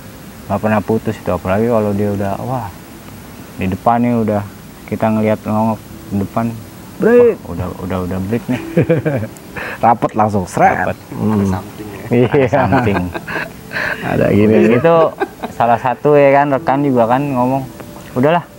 nggak 0.48 0.60
pernah 0.64 0.80
putus 0.80 1.18
itu 1.18 1.28
apalagi 1.34 1.68
kalau 1.68 1.92
dia 1.92 2.14
udah 2.14 2.40
wah 2.46 2.72
di 3.58 3.68
depan 3.68 3.98
nih 4.00 4.14
udah 4.22 4.42
kita 4.86 5.06
ngelihat 5.12 5.40
ngomong 5.44 5.76
di 6.14 6.16
depan. 6.24 6.46
Break 6.98 7.38
wah, 7.46 7.54
udah 7.54 7.68
udah 7.84 7.98
udah 8.10 8.20
break 8.30 8.44
nih. 8.50 8.62
Rapet 9.84 10.12
langsung 10.14 10.46
seret. 10.46 10.86
Rapet. 10.86 10.98
Hmm. 11.14 11.52
ya. 12.10 12.30
Iya. 12.32 12.48
Samping 12.48 13.04
ada 14.14 14.26
gini. 14.32 14.78
Itu 14.78 14.96
salah 15.54 15.80
satu 15.82 16.16
ya 16.16 16.30
kan 16.32 16.54
rekan 16.54 16.86
juga 16.86 17.10
kan 17.10 17.22
ngomong 17.22 17.66
udahlah 18.16 18.57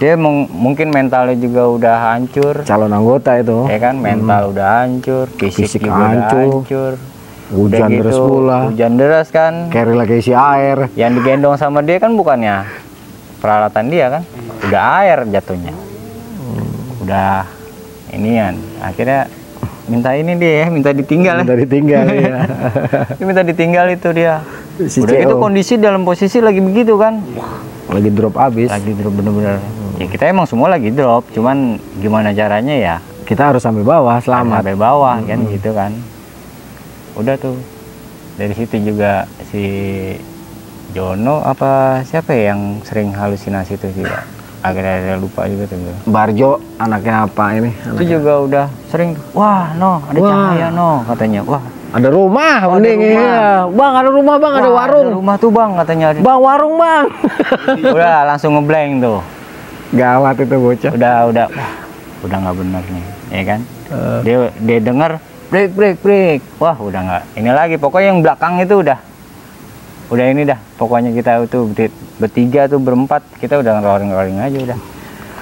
dia 0.00 0.16
mung- 0.16 0.48
mungkin 0.48 0.88
mentalnya 0.88 1.36
juga 1.36 1.68
udah 1.68 1.96
hancur. 2.10 2.64
Calon 2.64 2.88
anggota 2.88 3.36
itu. 3.36 3.68
Ya 3.68 3.78
kan 3.78 3.94
mental 3.94 4.50
udah 4.50 4.66
hancur 4.80 5.28
fisik, 5.30 5.68
Fisik 5.68 5.80
juga 5.82 5.92
udah 5.92 6.08
hancur. 6.08 6.46
hancur. 6.56 6.92
Hujan 7.50 7.66
Udah 7.82 7.88
deras 7.92 8.14
gitu, 8.14 8.24
pula. 8.24 8.58
hujan 8.64 8.92
deras 8.94 9.28
kan. 9.28 9.54
Carry 9.68 9.92
lagi 9.92 10.14
isi 10.16 10.30
air. 10.30 10.88
Yang 10.94 11.12
digendong 11.18 11.54
sama 11.54 11.82
dia 11.82 11.98
kan 11.98 12.14
bukannya 12.14 12.62
peralatan 13.38 13.84
dia 13.86 14.06
kan? 14.08 14.22
Udah 14.64 14.82
air 14.98 15.18
jatuhnya. 15.28 15.74
Udah 17.00 17.42
inian. 18.10 18.54
Akhirnya 18.78 19.26
minta 19.84 20.14
ini 20.14 20.32
dia 20.34 20.62
ya 20.62 20.66
minta 20.68 20.90
ditinggal. 20.90 21.42
Ya. 21.42 21.44
dari 21.44 21.66
tinggal 21.66 22.06
ya 22.06 22.46
Dia 23.10 23.24
minta 23.28 23.42
ditinggal 23.42 23.86
itu 23.90 24.08
dia. 24.12 24.46
Si 24.80 25.02
udah 25.02 25.12
gitu 25.18 25.34
CO. 25.34 25.42
kondisi 25.42 25.74
dalam 25.74 26.06
posisi 26.06 26.38
lagi 26.38 26.62
begitu 26.62 26.94
kan? 26.96 27.18
Lagi 27.90 28.08
drop 28.08 28.38
abis 28.38 28.70
lagi 28.70 28.94
drop 28.94 29.10
bener-bener 29.12 29.58
ya 30.00 30.06
kita 30.06 30.24
emang 30.26 30.48
semua 30.48 30.66
lagi 30.66 30.88
drop 30.88 31.28
cuman 31.30 31.56
gimana 31.94 32.32
caranya 32.32 32.72
ya 32.72 32.96
kita 33.22 33.52
harus 33.52 33.60
sampai 33.60 33.84
bawah 33.84 34.16
selamat 34.18 34.64
sampai 34.64 34.76
bawah 34.76 35.16
kan 35.20 35.38
gitu 35.46 35.70
kan 35.70 35.92
udah 37.14 37.36
tuh 37.36 37.56
dari 38.34 38.56
situ 38.56 38.80
juga 38.82 39.28
si 39.44 39.64
Jono 40.90 41.44
apa 41.44 42.00
siapa 42.02 42.32
ya 42.32 42.50
yang 42.50 42.80
sering 42.82 43.12
halusinasi 43.12 43.76
itu 43.76 43.88
juga 43.94 44.24
akhirnya 44.60 45.16
lupa 45.16 45.46
juga 45.46 45.64
tuh 45.66 45.78
gua. 45.78 45.96
Barjo 46.04 46.50
anaknya 46.76 47.24
apa 47.24 47.44
ini? 47.54 47.70
itu 47.70 47.80
Anaknya- 47.86 48.10
juga 48.10 48.32
udah 48.40 48.66
sering 48.88 49.10
wah 49.30 49.72
no 49.74 50.02
ada 50.02 50.18
Wah. 50.18 50.28
cahaya 50.28 50.68
no 50.70 50.90
katanya 51.06 51.40
wah 51.44 51.62
Ada 51.90 52.06
rumah, 52.06 52.70
Oh, 52.70 52.78
ada 52.78 52.86
rumah. 52.86 53.02
iya. 53.02 53.66
Bang, 53.66 53.92
ada 53.98 54.10
rumah 54.14 54.38
bang, 54.38 54.54
ada 54.54 54.70
wah, 54.70 54.86
warung. 54.86 55.10
rumah 55.10 55.34
tuh 55.34 55.50
bang 55.50 55.70
katanya 55.74 56.06
Bang, 56.16 56.38
warung 56.38 56.74
bang. 56.76 57.06
udah 57.84 58.16
langsung 58.24 58.54
ngeblank 58.54 59.02
tuh 59.02 59.18
Gawat 59.90 60.36
itu 60.38 60.56
bocah. 60.56 60.92
udah 60.94 61.16
udah. 61.28 61.46
Udah 62.20 62.36
nggak 62.36 62.56
benar 62.56 62.82
nih 62.84 63.04
ya 63.30 63.42
kan? 63.46 63.60
Eh, 63.90 64.18
dia 64.22 64.36
dia 64.60 64.78
dengar 64.78 65.10
break 65.48 65.70
break 65.72 65.96
break. 65.98 66.40
Wah 66.58 66.76
udah 66.76 67.00
nggak. 67.00 67.22
Ini 67.34 67.50
lagi 67.50 67.74
pokoknya 67.74 68.08
yang 68.12 68.20
belakang 68.20 68.60
itu 68.60 68.74
udah. 68.78 68.98
Udah 70.10 70.24
ini 70.26 70.42
dah 70.42 70.58
pokoknya 70.74 71.10
kita 71.10 71.42
itu 71.42 71.58
berti- 71.70 71.94
bertiga 72.18 72.66
tuh 72.66 72.78
berempat 72.78 73.22
kita 73.38 73.58
udah 73.58 73.78
rolling 73.80 74.10
rolling 74.10 74.38
aja 74.38 74.58
udah. 74.60 74.78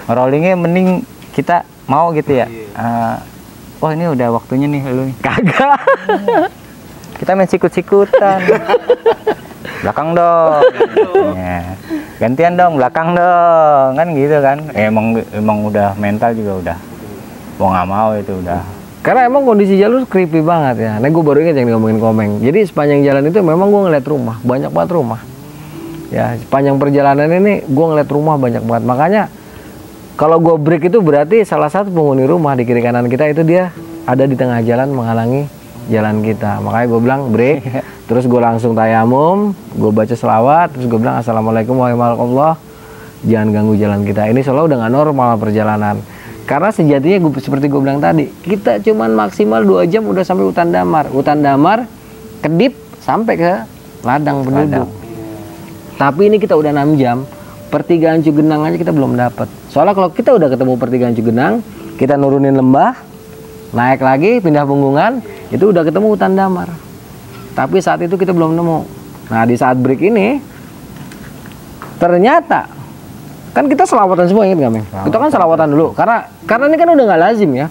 Rollingnya 0.08 0.56
mending 0.56 1.02
kita 1.32 1.64
mau 1.84 2.12
gitu 2.12 2.32
ya. 2.32 2.46
Eh, 2.48 3.16
wah 3.80 3.90
ini 3.92 4.08
udah 4.08 4.28
waktunya 4.32 4.64
nih 4.64 4.80
lu 4.86 5.12
nih. 5.12 5.16
Kagak. 5.20 5.80
kita 7.18 7.34
main 7.34 7.50
sikut-sikutan. 7.50 8.38
Belakang 9.82 10.14
dong. 10.14 10.62
Ya. 11.36 11.74
Gantian 12.18 12.58
dong 12.58 12.76
belakang 12.76 13.14
dong 13.14 13.94
kan 13.94 14.08
gitu 14.12 14.36
kan 14.42 14.58
emang 14.74 15.22
emang 15.30 15.58
udah 15.70 15.94
mental 15.94 16.34
juga 16.34 16.52
udah 16.58 16.78
mau 17.58 17.70
nggak 17.74 17.88
mau 17.88 18.10
itu 18.14 18.34
udah 18.42 18.62
Karena 18.98 19.30
emang 19.30 19.46
kondisi 19.46 19.78
jalur 19.78 20.04
creepy 20.04 20.42
banget 20.42 20.84
ya. 20.84 20.92
Nah, 20.98 21.08
gue 21.08 21.22
baru 21.22 21.40
ingat 21.40 21.56
yang 21.56 21.78
ngomongin 21.78 22.02
komeng. 22.02 22.30
Jadi 22.42 22.66
sepanjang 22.66 23.06
jalan 23.06 23.30
itu 23.30 23.40
memang 23.40 23.70
gue 23.70 23.80
ngeliat 23.88 24.04
rumah, 24.04 24.36
banyak 24.42 24.68
banget 24.74 24.90
rumah. 24.90 25.20
Ya, 26.10 26.34
sepanjang 26.36 26.76
perjalanan 26.82 27.30
ini 27.30 27.62
gue 27.62 27.86
ngeliat 27.88 28.10
rumah 28.10 28.36
banyak 28.36 28.60
banget. 28.66 28.84
Makanya 28.84 29.22
kalau 30.18 30.42
gue 30.42 30.58
break 30.58 30.90
itu 30.90 30.98
berarti 30.98 31.46
salah 31.46 31.70
satu 31.70 31.94
penghuni 31.94 32.26
rumah 32.26 32.58
di 32.58 32.66
kiri 32.66 32.82
kanan 32.82 33.06
kita 33.06 33.30
itu 33.30 33.46
dia 33.46 33.70
ada 34.02 34.26
di 34.26 34.34
tengah 34.34 34.58
jalan 34.66 34.90
menghalangi 34.90 35.46
jalan 35.88 36.20
kita. 36.22 36.60
Makanya 36.60 36.86
gue 36.86 37.00
bilang 37.00 37.20
break, 37.32 37.58
terus 38.06 38.24
gue 38.28 38.40
langsung 38.40 38.76
tayamum, 38.76 39.56
gue 39.74 39.90
baca 39.92 40.14
selawat, 40.14 40.76
terus 40.76 40.86
gue 40.86 40.98
bilang 41.00 41.18
assalamualaikum 41.20 41.74
warahmatullahi 41.74 42.16
wabarakatuh. 42.16 42.66
Jangan 43.26 43.48
ganggu 43.50 43.74
jalan 43.74 44.00
kita. 44.06 44.30
Ini 44.30 44.40
soalnya 44.46 44.64
udah 44.70 44.76
nggak 44.84 44.94
normal 44.94 45.30
perjalanan. 45.42 45.96
Karena 46.48 46.70
sejatinya 46.72 47.18
gua, 47.20 47.42
seperti 47.42 47.66
gue 47.68 47.80
bilang 47.82 47.98
tadi, 47.98 48.24
kita 48.30 48.80
cuman 48.80 49.12
maksimal 49.12 49.60
dua 49.66 49.84
jam 49.84 50.06
udah 50.06 50.22
sampai 50.24 50.48
hutan 50.48 50.70
damar. 50.70 51.10
Hutan 51.10 51.42
damar 51.42 51.84
kedip 52.40 52.78
sampai 53.02 53.34
ke 53.36 53.52
ladang 54.06 54.46
penduduk. 54.46 54.88
Tapi 55.98 56.30
ini 56.30 56.38
kita 56.38 56.54
udah 56.54 56.70
6 56.70 56.94
jam, 56.94 57.26
pertigaan 57.74 58.22
Cugenang 58.22 58.62
aja 58.62 58.78
kita 58.78 58.94
belum 58.94 59.18
dapat. 59.18 59.50
Soalnya 59.66 59.98
kalau 59.98 60.14
kita 60.14 60.30
udah 60.30 60.46
ketemu 60.46 60.72
pertigaan 60.78 61.14
Cugenang, 61.18 61.58
kita 61.98 62.14
nurunin 62.14 62.54
lembah, 62.54 62.94
naik 63.72 64.00
lagi, 64.00 64.40
pindah 64.40 64.64
punggungan, 64.64 65.20
itu 65.52 65.68
udah 65.68 65.84
ketemu 65.84 66.06
hutan 66.16 66.32
damar. 66.36 66.68
Tapi 67.52 67.82
saat 67.82 68.00
itu 68.04 68.14
kita 68.14 68.30
belum 68.30 68.54
nemu. 68.54 68.78
Nah 69.28 69.42
di 69.44 69.54
saat 69.58 69.76
break 69.76 70.00
ini, 70.00 70.40
ternyata 72.00 72.70
kan 73.52 73.66
kita 73.66 73.82
selawatan 73.82 74.30
semua 74.30 74.46
inget 74.46 74.62
gak 74.62 74.72
Meng? 74.72 74.86
Kita 74.86 75.16
kan 75.18 75.30
selawatan 75.34 75.66
dulu 75.74 75.90
karena 75.90 76.30
karena 76.46 76.64
ini 76.70 76.76
kan 76.78 76.88
udah 76.94 77.04
nggak 77.10 77.20
lazim 77.20 77.50
ya. 77.58 77.66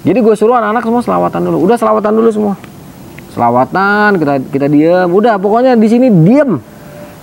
Jadi 0.00 0.18
gue 0.20 0.34
suruh 0.36 0.56
anak-anak 0.56 0.84
semua 0.84 1.02
selawatan 1.04 1.40
dulu. 1.44 1.56
Udah 1.64 1.76
selawatan 1.76 2.12
dulu 2.12 2.28
semua. 2.32 2.54
Selawatan 3.32 4.08
kita 4.16 4.34
kita 4.48 4.66
diem. 4.68 5.08
Udah 5.08 5.36
pokoknya 5.36 5.76
di 5.76 5.88
sini 5.88 6.08
diem. 6.08 6.60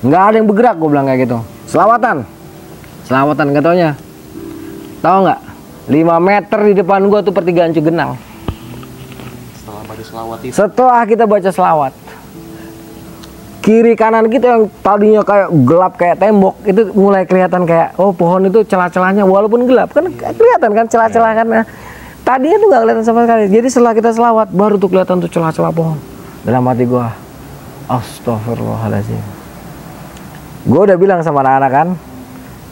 Nggak 0.06 0.22
ada 0.30 0.36
yang 0.38 0.48
bergerak 0.50 0.76
gue 0.78 0.90
bilang 0.90 1.06
kayak 1.10 1.26
gitu. 1.26 1.38
Selawatan. 1.70 2.26
Selawatan 3.10 3.48
katanya. 3.54 3.90
Tahu 5.02 5.18
nggak? 5.26 5.40
5 5.88 5.96
meter 6.20 6.60
di 6.68 6.74
depan 6.76 7.08
gue 7.08 7.20
tuh 7.24 7.34
pertigaan 7.34 7.72
Cugenang. 7.72 8.20
Setelah 9.56 9.82
baca 9.88 10.04
selawat 10.04 10.40
itu. 10.44 10.54
Setelah 10.54 11.02
kita 11.08 11.24
baca 11.24 11.50
selawat, 11.50 11.94
kiri 13.64 13.94
kanan 13.96 14.28
kita 14.28 14.46
yang 14.48 14.64
tadinya 14.84 15.22
kayak 15.24 15.50
gelap 15.64 15.94
kayak 15.96 16.16
tembok 16.20 16.56
itu 16.68 16.82
mulai 16.96 17.24
kelihatan 17.24 17.68
kayak 17.68 17.96
oh 18.00 18.12
pohon 18.16 18.48
itu 18.48 18.64
celah-celahnya 18.64 19.28
walaupun 19.28 19.68
gelap 19.68 19.92
kan 19.92 20.08
kelihatan 20.12 20.72
kan 20.72 20.86
celah-celah 20.88 21.32
kan 21.36 21.48
Nah, 21.48 21.66
tadinya 22.24 22.60
tuh 22.60 22.68
nggak 22.68 22.82
kelihatan 22.84 23.06
sama 23.08 23.20
sekali. 23.24 23.44
Jadi 23.48 23.68
setelah 23.72 23.94
kita 23.96 24.12
selawat 24.12 24.48
baru 24.52 24.76
tuh 24.76 24.92
kelihatan 24.92 25.24
tuh 25.24 25.32
celah-celah 25.32 25.72
pohon. 25.72 26.00
Dalam 26.48 26.64
hati 26.64 26.88
gua 26.88 27.12
astagfirullahaladzim 27.88 29.24
gua 30.68 30.82
udah 30.92 30.98
bilang 31.00 31.20
sama 31.24 31.40
anak-anak 31.44 31.72
kan 31.72 31.88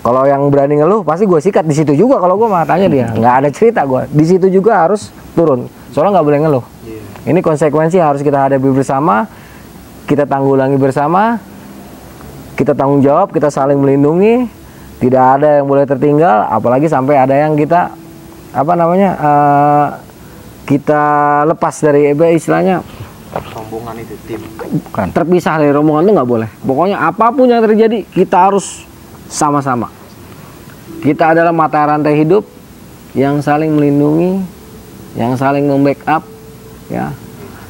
kalau 0.05 0.21
yang 0.29 0.45
berani 0.53 0.77
ngeluh 0.77 1.01
pasti 1.01 1.25
gue 1.25 1.41
sikat 1.41 1.65
di 1.65 1.73
situ 1.73 1.97
juga 1.97 2.21
kalau 2.21 2.37
gua 2.37 2.61
mah 2.61 2.61
tanya 2.61 2.85
dia. 2.85 3.09
Nggak 3.09 3.33
ada 3.41 3.49
cerita 3.49 3.81
gua. 3.89 4.05
Di 4.05 4.21
situ 4.21 4.53
juga 4.53 4.85
harus 4.85 5.09
turun. 5.33 5.65
Soalnya 5.89 6.21
nggak 6.21 6.27
boleh 6.29 6.39
ngeluh. 6.45 6.65
Ini 7.25 7.41
konsekuensi 7.41 7.97
harus 7.97 8.21
kita 8.21 8.45
hadapi 8.45 8.69
bersama, 8.69 9.25
kita 10.05 10.29
tanggulangi 10.29 10.77
bersama, 10.77 11.41
kita 12.53 12.77
tanggung 12.77 13.01
jawab, 13.01 13.33
kita 13.33 13.49
saling 13.49 13.81
melindungi, 13.81 14.45
tidak 15.01 15.41
ada 15.41 15.57
yang 15.57 15.65
boleh 15.65 15.89
tertinggal, 15.89 16.53
apalagi 16.53 16.85
sampai 16.85 17.17
ada 17.17 17.33
yang 17.33 17.57
kita 17.57 17.89
apa 18.53 18.73
namanya 18.77 19.09
eh, 19.17 19.87
kita 20.69 21.03
lepas 21.49 21.81
dari 21.81 22.13
apa 22.13 22.29
istilahnya 22.29 22.85
rombongan 23.33 24.05
itu 24.05 24.15
tim. 24.29 24.39
bukan 24.85 25.07
terpisah 25.09 25.57
dari 25.57 25.73
rombongan 25.73 26.05
itu 26.05 26.11
nggak 26.13 26.29
boleh. 26.29 26.49
Pokoknya 26.61 27.09
apa 27.09 27.33
pun 27.33 27.49
yang 27.49 27.65
terjadi 27.65 28.05
kita 28.05 28.53
harus 28.53 28.85
sama-sama. 29.29 29.89
Kita 31.01 31.37
adalah 31.37 31.53
mata 31.53 31.85
rantai 31.85 32.17
hidup 32.17 32.45
yang 33.13 33.39
saling 33.39 33.73
melindungi, 33.73 34.41
yang 35.15 35.37
saling 35.37 35.69
membackup, 35.69 36.25
ya 36.89 37.13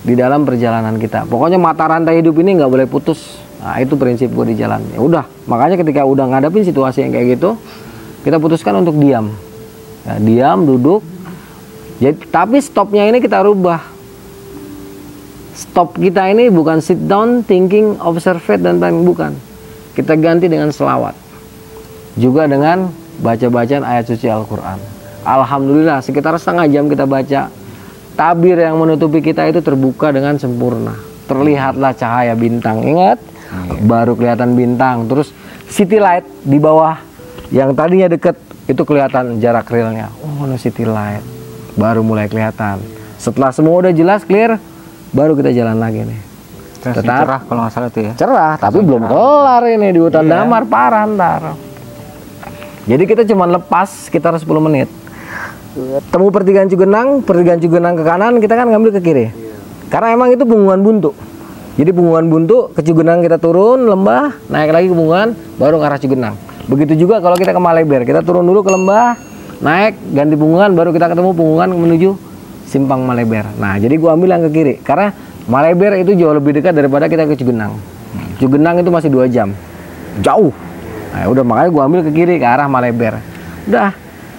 di 0.05 0.13
dalam 0.13 0.45
perjalanan 0.45 0.95
kita. 1.01 1.25
Pokoknya 1.25 1.57
mata 1.57 1.89
rantai 1.89 2.21
hidup 2.21 2.37
ini 2.39 2.55
nggak 2.61 2.71
boleh 2.71 2.87
putus. 2.87 3.41
Nah 3.59 3.81
itu 3.81 3.97
prinsip 3.97 4.29
gue 4.29 4.53
di 4.53 4.55
jalan. 4.55 4.79
Ya 4.93 5.01
udah, 5.01 5.25
makanya 5.49 5.81
ketika 5.81 6.05
udah 6.05 6.29
ngadapin 6.29 6.61
situasi 6.61 7.01
yang 7.01 7.11
kayak 7.11 7.41
gitu, 7.41 7.57
kita 8.21 8.37
putuskan 8.37 8.77
untuk 8.85 8.95
diam. 9.01 9.33
Ya, 10.05 10.21
diam, 10.21 10.69
duduk. 10.69 11.01
Jadi, 11.97 12.29
tapi 12.29 12.61
stopnya 12.61 13.09
ini 13.09 13.17
kita 13.17 13.41
rubah 13.41 13.95
stop 15.55 15.95
kita 15.95 16.27
ini 16.29 16.51
bukan 16.51 16.83
sit 16.83 16.99
down, 17.07 17.41
thinking, 17.47 17.95
observe 18.03 18.59
dan 18.59 18.77
bukan. 19.07 19.33
Kita 19.95 20.19
ganti 20.19 20.51
dengan 20.51 20.69
selawat. 20.69 21.24
Juga 22.15 22.47
dengan 22.47 22.91
baca-bacaan 23.19 23.83
ayat 23.83 24.07
suci 24.07 24.27
Al-Quran. 24.31 24.79
Alhamdulillah 25.25 25.99
sekitar 25.99 26.35
setengah 26.39 26.65
jam 26.71 26.87
kita 26.87 27.03
baca. 27.03 27.51
Tabir 28.15 28.55
yang 28.55 28.79
menutupi 28.79 29.19
kita 29.19 29.43
itu 29.51 29.59
terbuka 29.59 30.15
dengan 30.15 30.39
sempurna. 30.39 30.95
Terlihatlah 31.27 31.91
cahaya 31.99 32.31
bintang. 32.31 32.79
Ingat? 32.79 33.19
Baru 33.83 34.15
kelihatan 34.15 34.55
bintang. 34.55 35.11
Terus 35.11 35.35
city 35.67 35.99
light 35.99 36.23
di 36.47 36.55
bawah 36.55 36.95
yang 37.51 37.75
tadinya 37.75 38.07
deket 38.07 38.39
itu 38.65 38.81
kelihatan 38.87 39.43
jarak 39.43 39.67
realnya. 39.67 40.07
Oh, 40.23 40.47
no 40.47 40.55
city 40.55 40.87
light. 40.87 41.21
Baru 41.75 42.07
mulai 42.07 42.31
kelihatan. 42.31 42.79
Setelah 43.19 43.51
semua 43.51 43.75
udah 43.83 43.91
jelas 43.91 44.23
clear, 44.23 44.55
baru 45.11 45.35
kita 45.35 45.51
jalan 45.51 45.75
lagi 45.75 46.07
nih. 46.07 46.21
Terus 46.79 47.01
Tetap. 47.01 47.19
cerah 47.25 47.41
kalau 47.49 47.59
nggak 47.65 47.73
salah 47.73 47.89
tuh 47.89 48.01
ya 48.05 48.13
Cerah, 48.13 48.53
tapi 48.61 48.77
belum 48.77 49.09
kelar 49.09 49.63
ini 49.73 49.89
di 49.89 49.97
hutan 49.97 50.29
damar 50.29 50.69
parah 50.69 51.09
ntar. 51.09 51.41
Jadi 52.85 53.03
kita 53.09 53.25
cuma 53.25 53.49
lepas 53.49 54.09
sekitar 54.09 54.37
10 54.37 54.45
menit. 54.61 54.85
Temu 56.13 56.29
pertigaan 56.29 56.69
Cugenang, 56.69 57.25
pertigaan 57.25 57.57
Cugenang 57.57 57.97
ke 57.97 58.03
kanan, 58.05 58.37
kita 58.37 58.53
kan 58.53 58.69
ngambil 58.69 58.93
ke 58.95 59.01
kiri. 59.01 59.25
Karena 59.89 60.13
emang 60.13 60.29
itu 60.31 60.45
punggungan 60.45 60.79
buntu. 60.85 61.11
Jadi 61.75 61.91
punggungan 61.91 62.29
buntu 62.31 62.71
ke 62.71 62.85
Cugenang 62.85 63.19
kita 63.19 63.41
turun 63.41 63.89
lembah, 63.89 64.37
naik 64.47 64.71
lagi 64.71 64.87
ke 64.87 64.95
punggungan, 64.95 65.35
baru 65.59 65.81
ke 65.81 65.85
arah 65.89 65.99
Cugenang. 65.99 66.35
Begitu 66.71 66.93
juga 67.05 67.19
kalau 67.19 67.35
kita 67.35 67.51
ke 67.51 67.61
Maleber, 67.61 68.01
kita 68.07 68.23
turun 68.23 68.47
dulu 68.47 68.63
ke 68.63 68.71
lembah, 68.71 69.19
naik 69.59 69.99
ganti 70.15 70.39
punggungan, 70.39 70.71
baru 70.77 70.95
kita 70.95 71.11
ketemu 71.11 71.35
punggungan 71.35 71.69
menuju 71.75 72.09
Simpang 72.65 73.03
Maleber. 73.05 73.45
Nah, 73.61 73.77
jadi 73.77 73.93
gua 73.99 74.17
ambil 74.17 74.33
yang 74.33 74.43
ke 74.47 74.51
kiri 74.55 74.73
karena 74.81 75.13
Maleber 75.45 75.93
itu 76.01 76.17
jauh 76.17 76.33
lebih 76.33 76.57
dekat 76.57 76.73
daripada 76.73 77.05
kita 77.05 77.29
ke 77.29 77.37
Cugenang. 77.37 77.77
Cugenang 78.39 78.81
itu 78.81 78.89
masih 78.89 79.09
dua 79.11 79.29
jam, 79.29 79.53
jauh. 80.23 80.55
Nah, 81.15 81.25
udah 81.25 81.41
makanya 81.41 81.69
gua 81.71 81.83
ambil 81.85 82.03
ke 82.03 82.11
kiri 82.11 82.35
ke 82.35 82.43
arah 82.43 82.67
Maleber. 82.67 83.23
Udah. 83.65 83.95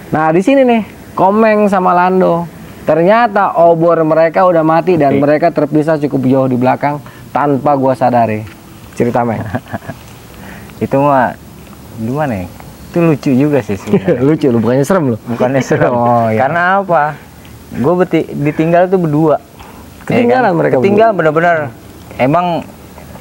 Nah, 0.07 0.29
di 0.29 0.39
sini 0.39 0.61
nih 0.61 0.85
Komeng 1.13 1.67
sama 1.67 1.91
Lando. 1.91 2.45
Ternyata 2.85 3.57
obor 3.59 3.99
mereka 4.05 4.45
udah 4.45 4.61
mati 4.61 4.95
dan 4.95 5.17
mereka 5.17 5.49
terpisah 5.49 5.97
cukup 5.99 6.21
jauh 6.23 6.47
di 6.47 6.55
belakang 6.55 7.01
tanpa 7.33 7.73
gua 7.75 7.93
sadari. 7.93 8.45
Cerita 8.93 9.25
Meng. 9.25 9.41
itu 10.77 10.93
mah 10.95 11.33
gimana 11.97 12.45
ya 12.45 12.47
itu 12.87 12.99
lucu 13.03 13.31
juga 13.33 13.65
sih 13.65 13.81
sebenarnya 13.81 14.21
Lucu 14.29 14.47
lu 14.47 14.61
bukannya 14.61 14.85
serem 14.85 15.05
lu. 15.09 15.17
bukannya 15.25 15.63
serem 15.65 15.89
Oh, 15.97 16.29
iya. 16.29 16.37
karena 16.45 16.63
apa 16.81 17.03
gue 17.73 17.93
ditinggal 18.37 18.85
tuh 18.87 19.01
berdua 19.01 19.41
Ketinggalan 20.05 20.45
Ya 20.45 20.53
kan? 20.53 20.55
mereka 20.55 20.75
ketinggalan 20.79 21.15
bener-bener 21.17 21.57
emang 22.17 22.61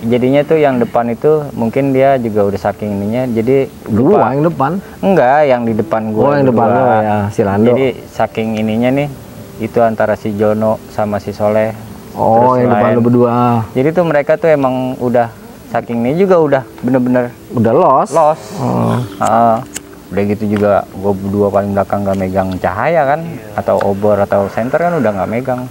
jadinya 0.05 0.41
tuh 0.41 0.55
yang 0.55 0.77
depan 0.77 1.09
itu 1.09 1.31
mungkin 1.51 1.89
dia 1.89 2.15
juga 2.15 2.45
udah 2.45 2.59
saking 2.59 2.93
ininya 2.93 3.23
jadi 3.27 3.65
Gua 3.87 4.29
yang 4.29 4.45
depan. 4.45 4.71
enggak 4.99 5.39
yang 5.45 5.61
di 5.63 5.73
depan 5.73 6.01
Oh, 6.07 6.11
gua 6.15 6.29
yang 6.35 6.47
depan 6.47 6.67
lo 6.67 6.83
ya, 7.01 7.17
si 7.29 7.41
Lando. 7.41 7.67
jadi 7.67 7.85
saking 8.05 8.55
ininya 8.55 8.89
nih 8.93 9.09
itu 9.57 9.79
antara 9.79 10.13
si 10.13 10.31
Jono 10.31 10.77
sama 10.89 11.17
si 11.17 11.31
Soleh 11.31 11.73
oh, 12.13 12.53
terus 12.53 12.61
yang 12.61 12.71
depan 12.71 12.85
lain. 12.85 12.95
lo 12.95 13.01
berdua. 13.01 13.33
jadi 13.71 13.89
tuh 13.91 14.03
mereka 14.03 14.31
tuh 14.35 14.49
emang 14.49 14.75
udah 14.97 15.27
saking 15.67 15.99
ini 15.99 16.15
juga 16.17 16.35
udah 16.39 16.63
bener-bener 16.79 17.33
Udah 17.51 17.71
los. 17.71 18.09
los 18.09 18.39
Oh. 18.57 18.95
Heeh. 19.17 19.57
udah 20.05 20.23
gitu 20.27 20.45
juga 20.47 20.71
gue 20.87 21.13
berdua 21.17 21.49
paling 21.49 21.71
belakang 21.71 22.05
nggak 22.05 22.15
megang 22.15 22.49
cahaya 22.55 23.01
kan 23.05 23.19
atau 23.53 23.81
obor 23.81 24.15
atau 24.17 24.45
senter 24.47 24.77
kan 24.79 24.93
udah 24.93 25.11
nggak 25.11 25.29
megang 25.29 25.61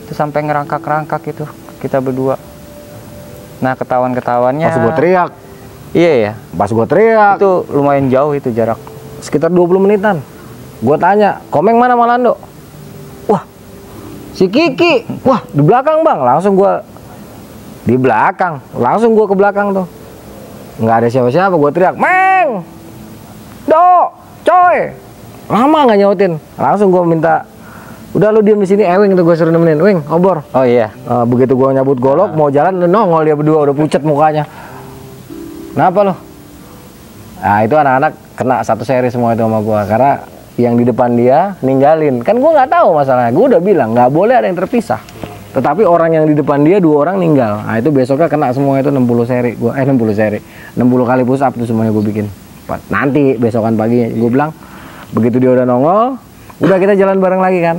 itu 0.00 0.12
sampai 0.12 0.40
ngerangkak-rangkak 0.40 1.18
itu 1.26 1.42
kita 1.76 1.98
berdua 1.98 2.38
nah 3.62 3.72
ketahuan-ketahuannya 3.72 4.68
Pas 4.68 4.78
gua 4.78 4.92
teriak, 4.92 5.30
iya 5.96 6.12
ya 6.12 6.32
pas 6.52 6.68
gua 6.68 6.84
teriak, 6.84 7.40
itu 7.40 7.52
lumayan 7.72 8.12
jauh 8.12 8.36
itu 8.36 8.52
jarak 8.52 8.76
sekitar 9.20 9.50
20 9.50 9.82
menitan. 9.82 10.20
Gua 10.84 10.96
tanya, 11.00 11.40
Komeng 11.48 11.80
mana 11.80 11.96
Malando? 11.96 12.36
Wah, 13.26 13.42
si 14.36 14.46
Kiki. 14.46 15.08
Wah, 15.28 15.40
di 15.50 15.62
belakang 15.64 16.04
bang. 16.04 16.20
Langsung 16.20 16.54
gua 16.54 16.84
di 17.82 17.96
belakang. 17.96 18.60
Langsung 18.76 19.16
gua 19.16 19.26
ke 19.26 19.34
belakang 19.34 19.72
tuh. 19.72 19.86
Nggak 20.78 20.96
ada 21.02 21.08
siapa-siapa. 21.08 21.54
Gua 21.56 21.70
teriak, 21.72 21.96
Meng, 21.96 22.60
Do, 23.66 24.12
coy. 24.44 24.92
Lama 25.48 25.78
nggak 25.88 25.98
nyautin. 25.98 26.32
Langsung 26.60 26.92
gua 26.92 27.02
minta, 27.08 27.48
udah 28.16 28.28
lu 28.32 28.40
diem 28.40 28.56
di 28.56 28.64
sini. 28.64 28.82
Ewing 28.82 29.12
tuh 29.12 29.22
gua 29.22 29.36
suruh 29.36 29.52
nemenin. 29.52 29.76
Wing, 29.76 30.00
obor. 30.08 30.40
oh 30.50 30.64
iya 30.64 30.88
Eh, 30.88 31.24
begitu 31.28 31.52
gua 31.52 31.76
nyabut 31.76 32.00
golok 32.00 32.32
mau 32.32 32.48
jalan 32.48 32.88
nongol 32.88 33.22
dia 33.22 33.36
berdua 33.36 33.68
udah 33.68 33.74
pucat 33.76 34.00
mukanya. 34.00 34.48
Kenapa 35.76 36.00
lo? 36.02 36.14
Nah 37.36 37.60
itu 37.60 37.76
anak-anak 37.76 38.12
kena 38.32 38.56
satu 38.64 38.82
seri 38.82 39.12
semua 39.12 39.36
itu 39.36 39.44
sama 39.44 39.60
gua 39.60 39.84
karena 39.84 40.24
yang 40.56 40.72
di 40.80 40.88
depan 40.88 41.12
dia 41.12 41.52
ninggalin. 41.60 42.24
Kan 42.24 42.40
gua 42.40 42.56
nggak 42.56 42.72
tahu 42.72 42.96
masalahnya. 42.96 43.32
Gua 43.36 43.44
udah 43.52 43.60
bilang 43.60 43.92
nggak 43.92 44.08
boleh 44.08 44.34
ada 44.40 44.48
yang 44.48 44.56
terpisah. 44.56 44.98
Tetapi 45.52 45.84
orang 45.84 46.16
yang 46.16 46.24
di 46.28 46.36
depan 46.36 46.64
dia 46.64 46.80
dua 46.80 47.04
orang 47.08 47.20
ninggal. 47.20 47.64
Nah 47.64 47.76
itu 47.76 47.92
besoknya 47.92 48.28
kena 48.28 48.52
semua 48.52 48.76
itu 48.80 48.88
60 48.92 49.24
seri. 49.28 49.52
Gua 49.56 49.72
eh 49.76 49.84
60 49.84 50.12
seri. 50.16 50.40
60 50.76 50.84
kali 51.04 51.22
push 51.24 51.44
up 51.44 51.52
tuh 51.52 51.68
semuanya 51.68 51.92
gua 51.92 52.04
bikin. 52.04 52.28
Nanti 52.88 53.36
besokan 53.36 53.76
paginya 53.76 54.08
gua 54.16 54.30
bilang 54.32 54.50
begitu 55.12 55.36
dia 55.38 55.54
udah 55.54 55.64
nongol, 55.64 56.18
udah 56.60 56.76
kita 56.80 56.96
jalan 56.96 57.20
bareng 57.20 57.40
lagi 57.40 57.60
kan. 57.60 57.76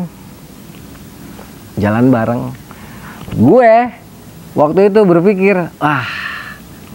Jalan 1.77 2.09
bareng. 2.09 2.41
Gue 3.37 3.93
waktu 4.57 4.89
itu 4.89 4.99
berpikir 5.05 5.55
ah 5.77 6.05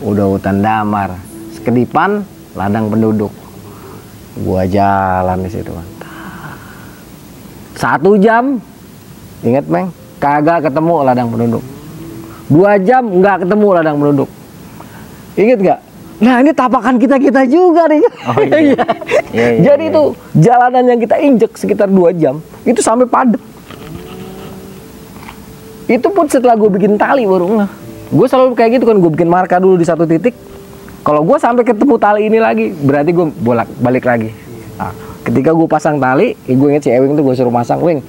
udah 0.03 0.27
hutan 0.35 0.59
damar 0.59 1.15
sekedipan 1.55 2.27
ladang 2.59 2.91
penduduk. 2.91 3.31
Gua 4.43 4.65
jalan 4.67 5.45
di 5.45 5.51
situ. 5.53 5.71
Satu 7.79 8.19
jam 8.19 8.59
inget 9.47 9.67
meng? 9.69 9.95
Kagak 10.19 10.71
ketemu 10.71 10.95
ladang 11.07 11.29
penduduk. 11.31 11.63
Dua 12.51 12.79
jam 12.83 13.07
nggak 13.07 13.47
ketemu 13.47 13.67
ladang 13.75 13.97
penduduk. 13.99 14.31
Inget 15.39 15.59
nggak? 15.61 15.81
Nah 16.23 16.35
ini 16.39 16.51
tapakan 16.55 16.95
kita 16.99 17.17
kita 17.19 17.43
juga 17.51 17.91
nih. 17.91 18.03
Oh, 18.27 18.43
iya. 18.43 18.85
Iya, 19.33 19.49
iya, 19.49 19.61
jadi 19.73 19.89
iya. 19.89 19.93
itu 19.97 20.03
jalanan 20.45 20.85
yang 20.93 21.01
kita 21.01 21.17
injek 21.17 21.57
sekitar 21.57 21.89
dua 21.89 22.13
jam 22.13 22.45
itu 22.69 22.85
sampai 22.85 23.09
padat 23.09 23.41
itu 25.91 26.09
pun 26.15 26.27
setelah 26.31 26.55
gue 26.55 26.71
bikin 26.71 26.95
tali 26.95 27.27
baru 27.27 27.47
nggak 27.59 27.71
gue 28.13 28.27
selalu 28.29 28.53
kayak 28.53 28.71
gitu 28.79 28.85
kan 28.85 28.97
gue 29.01 29.11
bikin 29.11 29.29
marka 29.33 29.57
dulu 29.57 29.81
di 29.81 29.89
satu 29.89 30.05
titik. 30.05 30.37
Kalau 31.03 31.27
gue 31.27 31.35
sampai 31.35 31.67
ketemu 31.67 31.99
tali 31.99 32.31
ini 32.31 32.39
lagi 32.39 32.71
berarti 32.71 33.11
gue 33.11 33.27
bolak 33.43 33.67
balik 33.83 34.07
lagi. 34.07 34.31
Nah, 34.79 34.95
ketika 35.27 35.51
gue 35.51 35.67
pasang 35.67 35.97
tali 35.99 36.37
eh, 36.47 36.55
gue 36.55 36.69
inget 36.71 36.87
si 36.87 36.91
Ewing 36.93 37.19
tuh 37.19 37.25
gue 37.27 37.35
suruh 37.35 37.51
pasang 37.51 37.83
Wing 37.83 38.05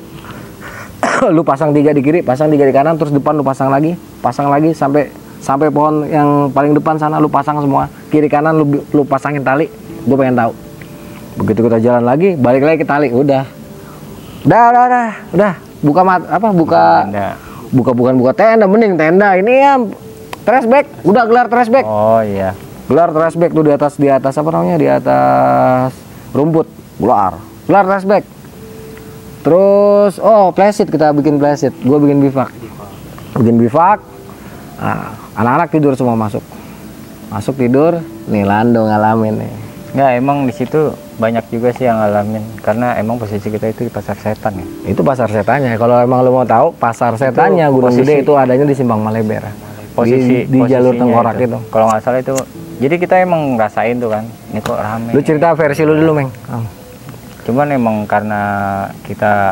lu 1.36 1.41
pasang 1.41 1.74
tiga 1.74 1.89
di 1.95 2.06
kiri 2.06 2.21
pasang 2.21 2.54
tiga 2.54 2.67
di 2.67 2.74
kanan 2.76 3.00
terus 3.00 3.10
depan 3.10 3.34
lu 3.34 3.41
pasang 3.41 3.74
lagi 3.74 3.97
pasang 4.21 4.52
lagi 4.52 4.76
sampai 4.76 5.10
sampai 5.43 5.67
pohon 5.74 6.08
yang 6.08 6.54
paling 6.54 6.76
depan 6.76 7.00
sana 7.00 7.17
lu 7.17 7.32
pasang 7.32 7.63
semua. 7.63 7.88
Kiri 8.12 8.28
kanan 8.28 8.60
lu 8.60 8.84
lu 8.91 9.08
pasangin 9.08 9.41
tali 9.41 9.71
gue 10.04 10.17
pengen 10.19 10.36
tahu. 10.36 10.52
Begitu 11.39 11.60
kita 11.65 11.78
jalan 11.80 12.04
lagi 12.04 12.36
balik 12.36 12.62
lagi 12.62 12.84
ke 12.84 12.88
tali 12.88 13.08
udah. 13.10 13.47
Udah 14.43 14.63
udah 14.69 14.84
udah 14.91 15.08
udah. 15.32 15.54
Buka 15.80 16.02
mat 16.04 16.21
apa 16.28 16.47
buka. 16.52 16.86
Buka 17.73 17.91
bukan 17.91 18.15
buka 18.21 18.31
tenda 18.38 18.69
mending 18.69 18.95
tenda. 18.95 19.33
Ini 19.36 19.53
ya 19.57 19.73
trashback 20.45 20.86
udah 21.03 21.23
gelar 21.25 21.47
trashback 21.49 21.83
oh 21.83 22.21
iya. 22.21 22.53
Gelar 22.86 23.09
trashback 23.09 23.51
tuh 23.51 23.63
di 23.65 23.71
atas 23.73 23.97
di 23.97 24.07
atas 24.07 24.38
apa 24.38 24.49
namanya? 24.53 24.77
Di 24.77 24.88
atas 24.88 25.91
rumput. 26.31 26.69
Gelar. 27.01 27.41
Gelar 27.65 27.86
trashback 27.89 28.23
terus 29.43 30.23
oh 30.23 30.55
playset 30.55 30.88
kita 30.88 31.12
bikin 31.12 31.36
playset 31.36 31.75
gue 31.81 31.97
bikin 31.99 32.23
bivak. 32.23 32.53
Bikin 33.36 33.59
bivak. 33.59 33.99
Nah, 34.79 35.15
anak-anak 35.36 35.67
tidur 35.73 35.97
semua 35.99 36.15
masuk. 36.15 36.45
Masuk 37.27 37.59
tidur 37.59 37.99
nih 38.29 38.47
Lando 38.47 38.88
ngalamin 38.88 39.43
nih. 39.43 39.53
Nggak 39.97 40.09
emang 40.21 40.38
di 40.47 40.53
situ 40.55 40.95
banyak 41.13 41.45
juga 41.54 41.69
sih 41.73 41.86
yang 41.86 42.02
ngalamin 42.02 42.41
karena 42.65 42.97
emang 42.97 43.21
posisi 43.21 43.47
kita 43.47 43.69
itu 43.69 43.86
di 43.86 43.91
pasar 43.93 44.17
setan 44.17 44.58
ya. 44.58 44.65
Itu 44.89 45.06
pasar 45.06 45.30
setannya. 45.30 45.78
Kalau 45.78 46.02
emang 46.02 46.26
lo 46.26 46.34
mau 46.34 46.45
tahu 46.45 46.73
pasar 46.73 47.13
setannya 47.15 47.69
Gunung 47.69 47.93
posisi- 47.93 48.10
Gede 48.10 48.26
itu 48.26 48.34
adanya 48.34 48.65
di 48.65 48.76
Simpang 48.76 49.02
Maleber 49.02 49.45
posisi 49.93 50.49
di, 50.49 50.58
di 50.58 50.60
jalur 50.65 50.97
tengkorak 50.97 51.38
itu, 51.38 51.58
kalau 51.69 51.86
nggak 51.86 52.02
salah 52.02 52.19
itu 52.19 52.34
jadi 52.82 52.95
kita 52.97 53.15
emang 53.21 53.56
ngerasain 53.56 54.02
tuh 54.02 54.10
kan 54.10 54.26
ini 54.49 54.60
kok 54.60 54.78
rame. 54.82 55.10
Lu 55.13 55.21
cerita 55.21 55.54
versi 55.54 55.82
lu 55.86 55.93
dulu 55.95 56.12
meng. 56.17 56.30
Oh. 56.49 56.65
cuman 57.43 57.76
emang 57.76 58.08
karena 58.08 58.41
kita 59.04 59.52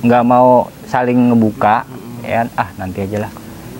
nggak 0.00 0.24
mau 0.24 0.64
saling 0.88 1.28
ngebuka 1.28 1.84
ya 2.24 2.48
ah 2.56 2.68
nanti 2.80 3.04
aja 3.04 3.28
lah. 3.28 3.32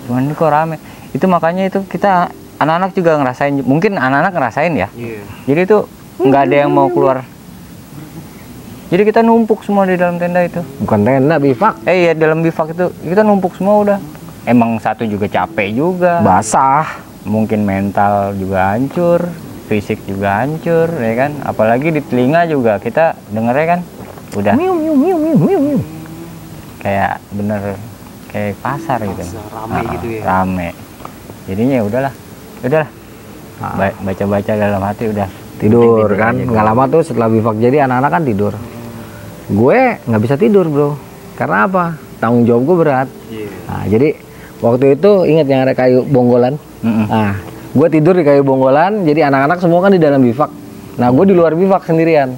Cuman 0.07 0.29
ini 0.29 0.33
kok 0.37 0.47
rame. 0.53 0.77
Itu 1.11 1.25
makanya 1.27 1.65
itu 1.67 1.81
kita 1.83 2.29
anak-anak 2.61 2.93
juga 2.93 3.17
ngerasain 3.19 3.59
mungkin 3.65 3.97
anak-anak 3.97 4.31
ngerasain 4.31 4.73
ya. 4.77 4.87
Iya. 4.95 5.21
jadi 5.49 5.61
itu 5.65 5.77
nggak 6.19 6.41
ada 6.45 6.55
yang 6.57 6.71
mau 6.71 6.87
keluar. 6.87 7.23
Jadi 8.89 9.05
kita 9.05 9.21
numpuk 9.21 9.61
semua 9.61 9.85
di 9.85 9.93
dalam 9.93 10.17
tenda 10.17 10.41
itu. 10.41 10.65
Bukan 10.81 11.05
tenda 11.05 11.37
bivak. 11.37 11.85
Eh 11.85 12.09
iya 12.09 12.11
dalam 12.11 12.41
bivak 12.41 12.73
itu. 12.73 12.89
Kita 13.05 13.21
numpuk 13.21 13.53
semua 13.53 13.75
udah. 13.79 13.99
Emang 14.43 14.81
satu 14.81 15.05
juga 15.05 15.29
capek 15.29 15.69
juga. 15.71 16.19
Basah. 16.19 17.05
Mungkin 17.21 17.61
mental 17.61 18.33
juga 18.33 18.73
hancur 18.73 19.29
fisik 19.69 20.01
juga 20.09 20.41
hancur 20.41 20.89
ya 20.89 21.13
kan? 21.15 21.31
Apalagi 21.45 21.93
di 21.93 22.01
telinga 22.01 22.49
juga. 22.49 22.81
Kita 22.81 23.13
dengernya 23.29 23.77
kan? 23.77 23.79
Udah. 24.33 24.53
Miu 24.57 24.73
miu 24.73 24.97
miu 24.97 25.15
miu 25.15 25.37
miu 25.37 25.59
miu. 25.61 25.79
Kayak 26.81 27.21
bener 27.29 27.61
kayak 28.33 28.57
pasar 28.57 28.97
gitu. 29.05 29.21
Pasar, 29.21 29.45
rame 29.53 29.77
Ah, 29.77 29.81
gitu 29.93 30.07
ya. 30.09 30.21
rame. 30.25 30.67
Jadinya 31.45 31.75
ya 31.77 31.83
udahlah. 31.85 32.13
Udahlah. 32.65 32.89
Ah. 33.59 33.75
Ba- 33.77 33.97
baca-baca 34.01 34.51
dalam 34.55 34.81
hati 34.81 35.05
udah 35.05 35.29
tidur 35.59 36.07
Tidur 36.07 36.11
kan? 36.15 36.33
nggak 36.39 36.65
lama 36.65 36.83
tuh 36.87 37.01
setelah 37.03 37.27
bivak 37.27 37.55
jadi 37.59 37.85
anak-anak 37.85 38.11
kan 38.11 38.23
tidur. 38.23 38.53
Gue 39.51 39.99
nggak 40.07 40.21
bisa 40.23 40.35
tidur 40.39 40.65
bro. 40.71 40.95
Karena 41.35 41.67
apa? 41.67 41.95
Tanggung 42.19 42.43
jawab 42.47 42.63
gue 42.67 42.75
berat. 42.79 43.07
Iya. 43.31 43.49
nah, 43.67 43.83
jadi 43.87 44.09
waktu 44.59 44.85
itu 44.99 45.11
ingat 45.29 45.47
yang 45.47 45.61
ada 45.67 45.73
kayu 45.75 46.03
bonggolan? 46.07 46.55
Nah 46.83 47.35
gue 47.69 47.87
tidur 47.91 48.17
di 48.17 48.25
kayu 48.25 48.41
bonggolan 48.41 49.05
jadi 49.05 49.29
anak-anak 49.29 49.61
semua 49.61 49.85
kan 49.85 49.93
di 49.93 50.01
dalam 50.01 50.25
bivak 50.25 50.49
nah 50.97 51.13
gue 51.13 51.25
di 51.27 51.35
luar 51.35 51.53
bivak 51.53 51.83
sendirian. 51.85 52.35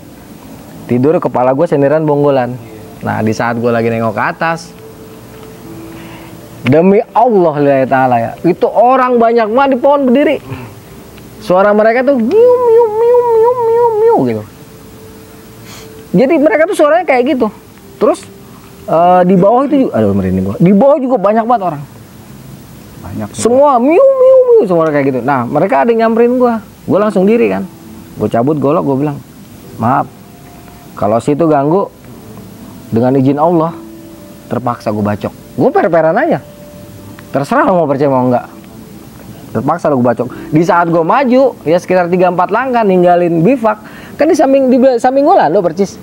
Tidur 0.90 1.22
kepala 1.24 1.56
gue 1.56 1.66
senderan 1.70 2.04
bonggolan. 2.04 2.58
Nah 3.06 3.22
di 3.22 3.32
saat 3.32 3.58
gue 3.58 3.72
lagi 3.72 3.88
nengok 3.88 4.14
ke 4.18 4.24
atas 4.24 4.82
demi 6.66 7.02
Allah 7.18 7.54
lillahi 7.58 7.88
ta'ala 7.90 8.16
ya 8.22 8.32
itu 8.46 8.68
orang 8.70 9.18
banyak 9.18 9.50
banget 9.50 9.70
di 9.74 9.80
pohon 9.82 10.02
berdiri 10.06 10.38
suara 11.42 11.74
mereka 11.74 12.06
tuh 12.06 12.16
miu 12.22 12.54
miu 12.70 12.86
miu 12.86 13.20
miu 13.34 13.52
miu 13.66 13.86
miu 13.98 14.18
gitu. 14.30 14.44
Jadi 16.12 16.34
mereka 16.38 16.70
tuh 16.70 16.78
suaranya 16.78 17.06
kayak 17.08 17.36
gitu. 17.36 17.48
Terus 17.98 18.22
eh, 18.86 19.22
di 19.26 19.36
bawah 19.36 19.66
itu 19.66 19.88
juga 19.88 19.92
aduh 19.98 20.14
merinding 20.14 20.46
gua. 20.46 20.58
Di 20.62 20.72
bawah 20.72 20.98
juga 21.02 21.18
banyak 21.18 21.46
banget 21.50 21.64
orang. 21.74 21.84
Banyak 23.02 23.28
juga. 23.34 23.42
semua 23.42 23.82
miu 23.82 24.00
miu 24.00 24.38
miu 24.54 24.62
semua 24.70 24.86
kayak 24.94 25.06
gitu. 25.10 25.20
Nah 25.26 25.50
mereka 25.50 25.82
ada 25.82 25.90
yang 25.90 26.08
nyamperin 26.08 26.38
gua. 26.38 26.62
Gua 26.86 27.00
langsung 27.10 27.26
diri 27.26 27.50
kan. 27.50 27.66
Gua 28.22 28.30
cabut 28.30 28.62
golok 28.62 28.84
gua 28.86 28.98
bilang 28.98 29.18
maaf 29.82 30.06
kalau 30.94 31.18
situ 31.18 31.50
ganggu 31.50 31.90
dengan 32.94 33.18
izin 33.18 33.42
Allah 33.42 33.74
terpaksa 34.46 34.94
gua 34.94 35.16
bacok. 35.16 35.34
Gua 35.58 35.70
per-peran 35.74 36.14
aja. 36.22 36.38
Terserah 37.32 37.66
lo 37.72 37.82
mau 37.82 37.88
percaya 37.88 38.12
mau 38.12 38.28
enggak 38.28 38.61
terpaksa 39.52 39.92
lo 39.92 40.00
gua 40.00 40.16
bacok. 40.16 40.28
Di 40.50 40.64
saat 40.64 40.88
gua 40.88 41.04
maju 41.04 41.54
ya 41.68 41.78
sekitar 41.78 42.08
3-4 42.08 42.50
langkah 42.50 42.84
ninggalin 42.88 43.44
bivak 43.44 43.78
kan 44.16 44.26
di 44.26 44.36
samping 44.36 44.72
di 44.72 44.78
samping 44.98 45.28
gua 45.28 45.46
Lando 45.48 45.60
percis 45.60 46.00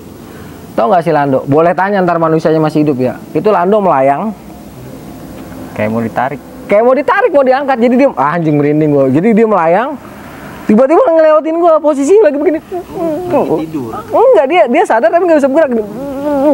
tau 0.78 0.86
nggak 0.86 1.02
sih 1.02 1.10
Lando? 1.10 1.42
Boleh 1.50 1.74
tanya 1.74 1.98
ntar 2.06 2.22
manusianya 2.22 2.62
masih 2.62 2.86
hidup 2.86 3.02
ya. 3.02 3.18
Itu 3.34 3.50
Lando 3.50 3.82
melayang. 3.82 4.30
Kayak 5.74 5.90
mau 5.90 6.02
ditarik. 6.04 6.40
Kayak 6.70 6.82
mau 6.86 6.94
ditarik 6.94 7.30
mau 7.34 7.42
diangkat. 7.42 7.76
Jadi 7.82 7.94
dia 7.98 8.08
ah, 8.14 8.38
anjing 8.38 8.54
merinding 8.54 8.90
gua. 8.94 9.10
Jadi 9.10 9.34
dia 9.34 9.46
melayang. 9.50 9.98
Tiba-tiba 10.70 11.00
ngelewatin 11.00 11.56
gua 11.58 11.80
posisi 11.80 12.14
lagi 12.20 12.36
begini. 12.38 12.60
Tidur. 13.66 13.90
Enggak 14.06 14.46
dia 14.46 14.62
dia 14.70 14.82
sadar 14.86 15.10
tapi 15.10 15.26
nggak 15.26 15.40
bisa 15.42 15.48
bergerak. 15.50 15.70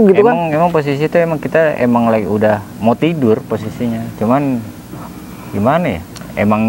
Gitu 0.09 0.23
kan. 0.25 0.33
Emang 0.33 0.41
emang 0.55 0.71
posisi 0.73 1.03
itu 1.05 1.17
emang 1.21 1.37
kita 1.43 1.77
emang 1.77 2.09
lagi 2.09 2.25
udah 2.25 2.65
mau 2.81 2.97
tidur 2.97 3.43
posisinya. 3.45 4.01
Cuman 4.17 4.63
gimana 5.53 6.01
ya 6.01 6.14
emang 6.35 6.63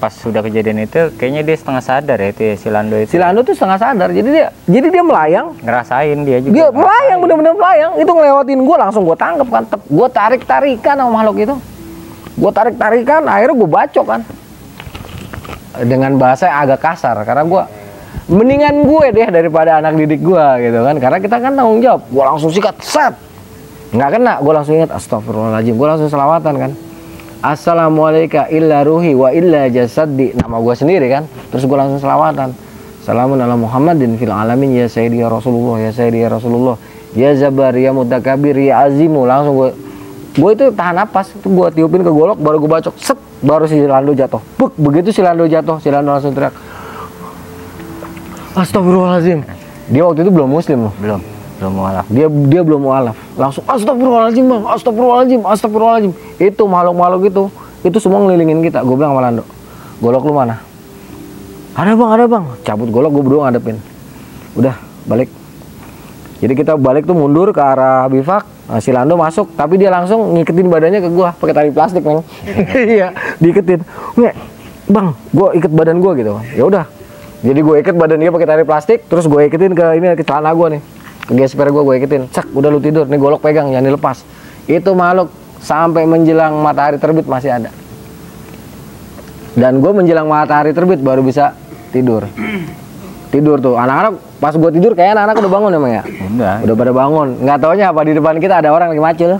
pas 0.00 0.08
sudah 0.08 0.40
kejadian 0.40 0.88
itu 0.88 1.12
kayaknya 1.20 1.44
dia 1.44 1.56
setengah 1.56 1.82
sadar 1.84 2.16
ya 2.16 2.28
itu 2.32 2.42
ya 2.42 2.54
si 2.56 2.68
Lando 2.72 2.96
itu. 2.96 3.08
Si 3.12 3.18
Lando 3.20 3.44
tuh 3.44 3.52
setengah 3.52 3.78
sadar 3.78 4.08
jadi 4.08 4.28
dia 4.28 4.46
jadi 4.64 4.86
dia 4.88 5.04
melayang. 5.04 5.46
Ngerasain 5.60 6.18
dia 6.24 6.38
juga. 6.40 6.52
Dia 6.52 6.66
ngerasain. 6.72 6.80
melayang 6.80 7.18
bener-bener 7.20 7.52
melayang. 7.54 7.92
Itu 8.00 8.10
ngelewatin 8.16 8.60
gua 8.64 8.76
langsung 8.88 9.02
gua 9.04 9.16
tangkep 9.16 9.48
kan. 9.52 9.64
Gua 9.88 10.08
tarik 10.08 10.42
tarikan 10.48 10.94
sama 10.96 11.10
makhluk 11.12 11.36
itu. 11.44 11.54
Gua 12.36 12.50
tarik 12.52 12.76
tarikan 12.80 13.22
akhirnya 13.28 13.54
gua 13.56 13.70
bacok 13.84 14.06
kan. 14.08 14.20
Dengan 15.76 16.16
bahasa 16.16 16.48
yang 16.48 16.58
agak 16.64 16.80
kasar 16.80 17.16
karena 17.28 17.44
gua 17.44 17.68
mendingan 18.26 18.82
gue 18.82 19.06
deh 19.14 19.28
daripada 19.30 19.78
anak 19.78 19.92
didik 20.00 20.24
gua 20.24 20.56
gitu 20.56 20.80
kan. 20.80 20.96
Karena 20.96 21.18
kita 21.20 21.36
kan 21.36 21.52
tanggung 21.52 21.84
jawab. 21.84 22.00
Gua 22.08 22.32
langsung 22.32 22.48
sikat 22.48 22.80
set. 22.80 23.12
Nggak 23.92 24.08
kena 24.18 24.40
gua 24.40 24.52
langsung 24.56 24.80
ingat 24.80 24.96
astagfirullahaladzim. 24.96 25.76
Gua 25.76 25.88
langsung 25.94 26.08
selawatan 26.08 26.54
kan 26.56 26.72
Assalamualaikum 27.44 28.48
illa 28.48 28.80
ruhi 28.80 29.12
wa 29.12 29.28
illa 29.28 29.68
jasadi 29.68 30.32
nama 30.32 30.56
gua 30.56 30.72
sendiri 30.72 31.12
kan? 31.12 31.28
Terus 31.52 31.68
gua 31.68 31.84
langsung 31.84 32.00
selawatan. 32.00 32.56
Salamun 33.04 33.38
ala 33.38 33.54
Muhammadin 33.54 34.16
fil 34.16 34.32
alamin 34.32 34.72
ya 34.72 34.88
sayyidi 34.88 35.20
ya 35.20 35.28
Rasulullah 35.28 35.78
ya 35.78 35.90
sayyidi 35.92 36.24
ya 36.24 36.28
Rasulullah. 36.32 36.76
Ya 37.12 37.30
Zabar 37.36 37.76
ya 37.76 37.92
Mutakabir 37.92 38.56
ya 38.56 38.88
Azimu. 38.88 39.28
Langsung 39.28 39.54
gua 39.56 39.70
gue 40.36 40.50
itu 40.52 40.68
tahan 40.68 41.00
napas 41.00 41.32
itu 41.32 41.48
gue 41.48 41.68
tiupin 41.72 42.04
ke 42.04 42.12
golok 42.12 42.36
baru 42.36 42.60
gue 42.60 42.68
bacok 42.68 42.92
set 43.00 43.16
baru 43.40 43.64
si 43.64 43.80
Lando 43.84 44.12
jatuh. 44.12 44.40
Buk, 44.60 44.76
begitu 44.76 45.08
si 45.08 45.24
Lando 45.24 45.48
jatuh 45.48 45.80
si 45.80 45.88
Lando 45.88 46.12
langsung 46.12 46.36
teriak 46.36 46.52
Astagfirullahaladzim. 48.52 49.44
Dia 49.92 50.02
waktu 50.04 50.28
itu 50.28 50.32
belum 50.32 50.48
muslim 50.52 50.88
loh. 50.88 50.94
Belum 51.00 51.35
belum 51.56 51.72
mualaf. 51.72 52.06
Dia 52.12 52.26
dia 52.28 52.60
belum 52.60 52.80
mualaf. 52.84 53.16
Langsung 53.34 53.64
astagfirullahaladzim 53.64 54.44
bang 54.44 54.62
astagfirullahaladzim 54.68 55.40
astagfirullahaladzim. 55.42 56.12
Itu 56.36 56.62
makhluk-makhluk 56.68 57.22
itu 57.32 57.42
itu 57.86 57.98
semua 58.00 58.20
ngelilingin 58.24 58.60
kita. 58.60 58.84
Gue 58.84 58.96
bilang 59.00 59.16
sama 59.16 59.22
Lando 59.24 59.44
golok 60.00 60.22
lu 60.28 60.32
mana? 60.36 60.60
Ada 61.72 61.92
bang 61.96 62.10
ada 62.12 62.24
bang. 62.28 62.44
Cabut 62.60 62.88
golok 62.92 63.10
gue 63.16 63.22
berdua 63.24 63.40
ngadepin. 63.48 63.76
Udah 64.56 64.76
balik. 65.08 65.32
Jadi 66.36 66.52
kita 66.52 66.76
balik 66.76 67.08
tuh 67.08 67.16
mundur 67.16 67.48
ke 67.48 67.62
arah 67.64 68.04
bivak 68.12 68.44
nah, 68.68 68.76
si 68.76 68.92
Lando 68.92 69.16
masuk 69.16 69.56
tapi 69.56 69.80
dia 69.80 69.88
langsung 69.88 70.36
ngiketin 70.36 70.68
badannya 70.68 71.00
ke 71.00 71.08
gua 71.08 71.32
pakai 71.32 71.56
tali 71.56 71.70
plastik 71.72 72.04
neng. 72.04 72.20
Iya 72.96 73.16
diiketin. 73.40 73.80
Nggak 74.20 74.34
bang 74.92 75.06
gua 75.32 75.48
iket 75.56 75.72
badan 75.72 75.96
gua 76.04 76.12
gitu. 76.12 76.36
Ya 76.52 76.64
udah. 76.68 76.84
Jadi 77.40 77.60
gue 77.60 77.76
iket 77.84 77.96
badan 77.96 78.16
dia 78.20 78.32
pakai 78.32 78.48
tali 78.48 78.64
plastik 78.64 79.08
terus 79.08 79.28
gue 79.28 79.40
iketin 79.48 79.76
ke 79.76 79.84
ini 79.96 80.16
ke 80.16 80.24
celana 80.24 80.56
gua 80.56 80.72
nih 80.72 80.95
ke 81.26 81.34
gesper 81.34 81.74
gua 81.74 81.82
gue 81.82 81.94
iketin 81.98 82.30
cek 82.30 82.54
udah 82.54 82.70
lu 82.70 82.78
tidur. 82.78 83.04
Nih 83.06 83.18
golok 83.18 83.42
pegang 83.42 83.68
jangan 83.68 83.86
dilepas. 83.86 84.22
Itu 84.64 84.94
makhluk 84.94 85.28
sampai 85.58 86.06
menjelang 86.06 86.54
matahari 86.62 86.96
terbit 86.96 87.26
masih 87.26 87.50
ada. 87.50 87.70
Dan 89.56 89.80
gue 89.80 89.90
menjelang 89.90 90.28
matahari 90.28 90.70
terbit 90.70 91.00
baru 91.00 91.24
bisa 91.24 91.56
tidur. 91.90 92.26
Tidur 93.26 93.58
tuh. 93.58 93.74
Anak-anak 93.74 94.22
pas 94.38 94.54
gue 94.54 94.70
tidur 94.70 94.94
kayak 94.94 95.18
anak-anak 95.18 95.42
udah 95.42 95.50
bangun 95.50 95.70
emang 95.74 95.92
ya? 95.92 96.02
Udah. 96.06 96.54
Udah 96.62 96.74
pada 96.78 96.92
bangun. 96.94 97.28
Nggak 97.42 97.58
taunya 97.58 97.86
apa 97.90 98.00
di 98.06 98.12
depan 98.14 98.34
kita 98.38 98.62
ada 98.62 98.70
orang 98.70 98.94
lagi 98.94 99.02
macul 99.02 99.30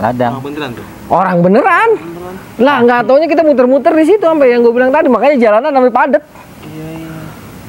ladang. 0.00 0.32
Oh, 0.34 0.42
beneran 0.42 0.70
tuh? 0.72 0.86
Orang 1.12 1.36
beneran? 1.44 1.88
Lah 2.58 2.76
nggak 2.80 3.00
taunya 3.06 3.28
kita 3.28 3.44
muter-muter 3.44 3.92
di 3.92 4.04
situ 4.08 4.24
sampai 4.24 4.56
yang 4.56 4.64
gue 4.64 4.72
bilang 4.72 4.88
tadi. 4.88 5.06
Makanya 5.12 5.36
jalanan 5.36 5.70
sampai 5.70 5.92
padet 5.92 6.22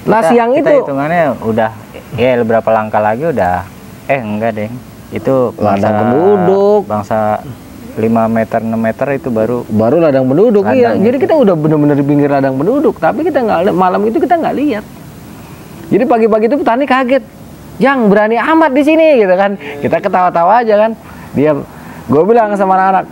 nah 0.10 0.24
Kita- 0.24 0.30
siang 0.32 0.50
kita 0.56 0.70
itu 0.74 0.82
hitungannya 0.82 1.24
udah 1.44 1.70
ya 2.20 2.36
beberapa 2.44 2.70
langkah 2.76 3.00
lagi 3.00 3.24
udah? 3.32 3.64
Eh 4.12 4.20
enggak 4.20 4.52
deh 4.60 4.70
itu 5.10 5.36
Ladang 5.58 5.94
penduduk. 6.06 6.82
bangsa 6.86 7.42
5 7.98 8.06
meter 8.30 8.60
6 8.62 8.78
meter 8.78 9.08
itu 9.18 9.30
baru 9.34 9.66
baru 9.66 9.98
ladang 9.98 10.30
penduduk 10.30 10.64
iya. 10.70 10.94
jadi 10.94 11.18
kita 11.18 11.34
udah 11.34 11.58
bener-bener 11.58 11.98
di 11.98 12.06
pinggir 12.06 12.30
ladang 12.30 12.56
penduduk 12.56 13.02
tapi 13.02 13.26
kita 13.26 13.42
nggak 13.42 13.74
malam 13.74 14.06
itu 14.06 14.22
kita 14.22 14.38
nggak 14.38 14.56
lihat. 14.56 14.86
Jadi 15.90 16.04
pagi-pagi 16.06 16.46
itu 16.54 16.58
petani 16.62 16.86
kaget. 16.86 17.24
Yang 17.82 18.00
berani 18.12 18.38
amat 18.38 18.72
di 18.76 18.84
sini 18.86 19.24
gitu 19.24 19.34
kan. 19.34 19.58
Kita 19.58 19.98
ketawa-tawa 20.04 20.62
aja 20.62 20.76
kan. 20.78 20.92
Diam 21.34 21.66
gue 22.10 22.24
bilang 22.26 22.54
sama 22.58 22.78
anak-anak 22.78 23.06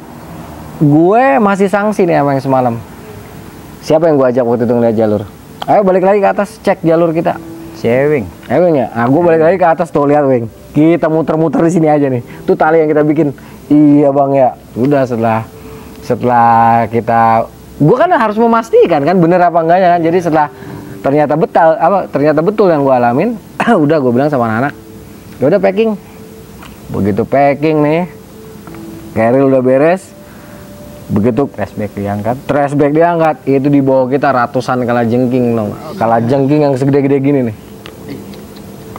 gue 0.78 1.24
masih 1.42 1.68
sanksi 1.74 2.06
nih 2.06 2.22
sama 2.22 2.38
yang 2.38 2.44
semalam. 2.46 2.76
Siapa 3.82 4.06
yang 4.06 4.22
gue 4.22 4.28
ajak 4.30 4.46
waktu 4.46 4.70
itu 4.70 4.74
ngeliat 4.78 4.96
jalur? 4.96 5.22
Ayo 5.66 5.82
balik 5.82 6.06
lagi 6.06 6.22
ke 6.22 6.30
atas 6.30 6.62
cek 6.62 6.86
jalur 6.86 7.10
kita 7.18 7.57
cewing 7.78 8.26
Eh 8.48 8.58
Weng 8.64 8.80
ya, 8.80 8.88
nah, 8.96 9.06
gue 9.12 9.22
balik 9.22 9.42
lagi 9.44 9.58
ke 9.60 9.68
atas 9.68 9.92
tuh 9.92 10.08
lihat 10.08 10.24
Weng. 10.24 10.48
Kita 10.72 11.12
muter-muter 11.12 11.60
di 11.68 11.72
sini 11.74 11.92
aja 11.92 12.08
nih. 12.08 12.24
Tuh 12.48 12.56
tali 12.56 12.80
yang 12.80 12.88
kita 12.88 13.04
bikin. 13.04 13.36
Iya 13.68 14.16
bang 14.16 14.32
ya. 14.32 14.50
Udah 14.80 15.04
setelah 15.04 15.44
setelah 16.00 16.88
kita, 16.88 17.44
gue 17.76 17.96
kan 18.00 18.08
harus 18.16 18.40
memastikan 18.40 19.04
kan 19.04 19.20
bener 19.20 19.44
apa 19.44 19.60
enggaknya 19.60 20.00
kan. 20.00 20.02
Jadi 20.08 20.18
setelah 20.24 20.48
ternyata 21.04 21.36
betul 21.36 21.76
apa 21.76 22.08
ternyata 22.08 22.40
betul 22.40 22.72
yang 22.72 22.88
gue 22.88 22.96
alamin, 22.96 23.30
udah 23.84 23.98
gue 24.00 24.12
bilang 24.16 24.32
sama 24.32 24.48
anak-anak, 24.48 24.74
ya 25.44 25.46
udah 25.52 25.60
packing. 25.60 25.92
Begitu 26.88 27.22
packing 27.28 27.78
nih, 27.84 28.02
keril 29.12 29.52
udah 29.52 29.60
beres. 29.60 30.16
Begitu 31.08 31.48
flashback 31.48 31.96
diangkat 31.96 32.36
trash 32.48 32.76
bag 32.76 32.92
diangkat, 32.96 33.44
itu 33.48 33.68
di 33.68 33.80
bawah 33.80 34.08
kita 34.08 34.28
ratusan 34.32 34.88
kala 34.88 35.04
jengking, 35.08 35.56
no. 35.56 35.72
kala 35.96 36.20
jengking 36.24 36.68
yang 36.68 36.76
segede-gede 36.80 37.20
gini 37.20 37.40
nih. 37.52 37.67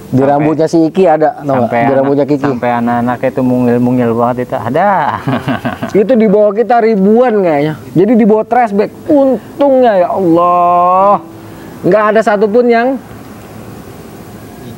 Di 0.09 0.17
Sampai- 0.17 0.25
rambutnya 0.27 0.65
si 0.65 0.79
Iki 0.83 1.05
ada, 1.05 1.37
sampai 1.39 1.81
Di 1.83 1.93
rambutnya 1.93 2.25
anak, 2.25 2.33
Kiki. 2.33 2.49
sampai 2.49 2.71
anak-anak 2.75 3.19
itu 3.23 3.43
mungil-mungil 3.43 4.11
banget 4.15 4.49
itu 4.49 4.57
ada 4.57 5.21
Itu 6.01 6.13
di 6.15 6.27
bawah 6.27 6.51
kita 6.51 6.81
ribuan 6.81 7.39
kayaknya. 7.39 7.75
Jadi 7.93 8.13
di 8.15 8.25
bawah 8.25 8.43
trash 8.43 8.73
bag. 8.73 8.89
Untungnya 9.05 9.93
ya 9.99 10.09
Allah, 10.11 11.21
nggak 11.83 12.03
ada 12.09 12.21
satupun 12.23 12.67
yang 12.67 12.97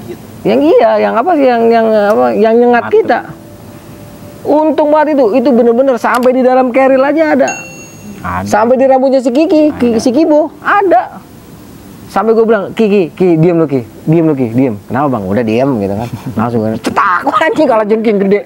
gigit 0.02 0.18
yang 0.42 0.60
iya, 0.60 0.90
yang 1.00 1.14
apa 1.14 1.30
sih, 1.32 1.46
yang 1.46 1.62
yang 1.68 1.86
apa, 1.86 2.26
yang 2.32 2.54
nyengat 2.56 2.84
Mati. 2.84 2.94
kita. 2.96 3.18
Untung 4.40 4.88
banget 4.88 5.14
itu, 5.14 5.36
itu 5.36 5.48
bener-bener 5.48 5.94
sampai 5.94 6.32
di 6.32 6.40
dalam 6.40 6.72
keril 6.72 6.98
aja 6.98 7.36
ada. 7.36 7.50
ada 8.18 8.42
Sampai 8.42 8.74
di 8.74 8.84
rambutnya 8.84 9.20
si 9.20 9.28
Kiki, 9.28 9.70
Ki- 9.72 10.00
si 10.00 10.10
Kibo, 10.10 10.50
ada. 10.58 11.22
Sampai 12.10 12.34
gue 12.34 12.42
bilang, 12.42 12.74
Kiki, 12.74 13.14
Ki, 13.14 13.38
diem 13.38 13.54
lu 13.54 13.70
Ki, 13.70 13.86
diem 14.02 14.26
lu 14.26 14.34
Ki, 14.34 14.50
diem. 14.50 14.74
Kenapa 14.90 15.14
bang? 15.14 15.22
Udah 15.30 15.44
diem 15.46 15.70
gitu 15.78 15.94
kan. 15.94 16.08
Langsung 16.34 16.58
gue, 16.66 16.74
cetak, 16.82 17.22
anjing 17.46 17.68
kalah 17.70 17.86
jengking 17.86 18.18
gede. 18.18 18.40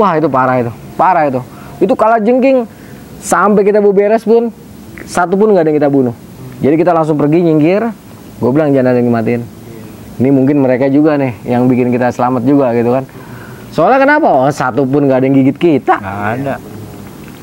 Wah 0.00 0.16
itu 0.16 0.24
parah 0.32 0.56
itu, 0.56 0.72
parah 0.96 1.28
itu. 1.28 1.40
Itu 1.84 1.92
kalah 1.92 2.16
jengking, 2.16 2.64
sampai 3.20 3.68
kita 3.68 3.84
mau 3.84 3.92
beres 3.92 4.24
pun, 4.24 4.48
satu 5.04 5.36
pun 5.36 5.52
nggak 5.52 5.68
ada 5.68 5.70
yang 5.70 5.78
kita 5.84 5.90
bunuh. 5.92 6.16
Jadi 6.64 6.74
kita 6.80 6.96
langsung 6.96 7.20
pergi 7.20 7.44
nyingkir, 7.44 7.92
gue 8.40 8.50
bilang 8.56 8.72
jangan 8.72 8.96
ada 8.96 9.04
yang 9.04 9.12
dimatiin. 9.12 9.42
Ini 10.16 10.28
mungkin 10.32 10.64
mereka 10.64 10.88
juga 10.88 11.20
nih, 11.20 11.44
yang 11.44 11.68
bikin 11.68 11.92
kita 11.92 12.08
selamat 12.08 12.40
juga 12.48 12.72
gitu 12.72 12.88
kan. 12.88 13.04
Soalnya 13.68 14.00
kenapa? 14.00 14.32
Oh, 14.32 14.48
satu 14.48 14.88
pun 14.88 15.04
nggak 15.04 15.20
ada 15.20 15.26
yang 15.28 15.36
gigit 15.44 15.56
kita. 15.60 16.00
nggak 16.00 16.24
ada 16.40 16.71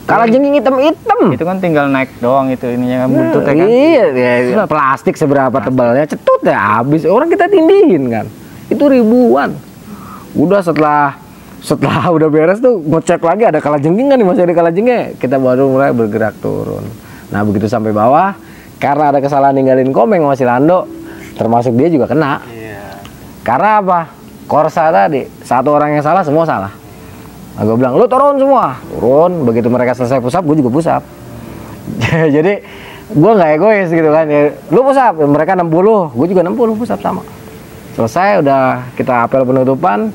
Kalah 0.10 0.26
jengking 0.26 0.58
hitam-hitam. 0.58 1.19
itu 1.30 1.43
kan 1.45 1.58
tinggal 1.62 1.86
naik 1.86 2.10
doang 2.17 2.50
itu 2.50 2.65
ininya 2.65 3.06
kan 3.06 3.08
buntutnya 3.13 3.54
kan 3.54 3.67
Iya, 3.69 4.06
ya, 4.10 4.65
plastik 4.65 5.13
seberapa 5.13 5.54
tebalnya 5.62 6.10
cetut 6.10 6.41
ya 6.41 6.82
habis. 6.82 7.06
Orang 7.06 7.30
kita 7.30 7.45
tindihin 7.45 8.10
kan. 8.10 8.26
Itu 8.74 8.89
ribuan. 8.89 9.54
Udah 10.34 10.65
setelah 10.65 11.13
setelah 11.62 12.10
udah 12.17 12.28
beres 12.28 12.58
tuh 12.58 12.82
ngecek 12.82 13.22
lagi 13.22 13.45
ada 13.45 13.62
kalajengking 13.62 14.10
kan 14.10 14.17
nih 14.17 14.26
masih 14.26 14.43
ada 14.50 14.56
kalajengkingnya. 14.58 15.13
Kita 15.22 15.38
baru 15.38 15.69
mulai 15.69 15.93
bergerak 15.93 16.41
turun. 16.41 16.82
Nah 17.30 17.45
begitu 17.45 17.69
sampai 17.69 17.93
bawah 17.93 18.34
karena 18.82 19.13
ada 19.13 19.19
kesalahan 19.22 19.54
ninggalin 19.54 19.93
komeng 19.93 20.26
sama 20.26 20.34
si 20.34 20.45
Lando 20.48 20.89
termasuk 21.38 21.78
dia 21.78 21.88
juga 21.88 22.10
kena. 22.10 22.41
iya 22.50 22.98
Karena 23.45 23.80
apa? 23.80 24.00
Korsa 24.50 24.89
tadi 24.89 25.30
satu 25.45 25.69
orang 25.78 25.93
yang 25.93 26.02
salah 26.02 26.26
semua 26.26 26.41
salah. 26.41 26.74
Nah, 27.60 27.67
gue 27.67 27.76
bilang 27.76 28.00
lu 28.00 28.08
turun 28.08 28.39
semua, 28.39 28.80
turun. 28.88 29.43
Begitu 29.43 29.67
mereka 29.67 29.91
selesai 29.91 30.24
pusap, 30.24 30.48
gue 30.48 30.63
juga 30.63 30.72
pusap. 30.72 31.04
Jadi 32.36 32.54
gue 33.12 33.32
nggak 33.36 33.52
egois 33.60 33.91
gitu 33.91 34.08
kan. 34.08 34.24
Ya, 34.32 34.56
lu 34.72 34.80
pusap, 34.80 35.19
mereka 35.19 35.60
60, 35.60 35.67
gue 36.15 36.28
juga 36.32 36.41
60 36.48 36.80
pusap 36.80 37.00
sama. 37.04 37.28
Selesai 38.00 38.39
udah 38.39 38.95
kita 38.95 39.28
apel 39.28 39.43
penutupan, 39.43 40.08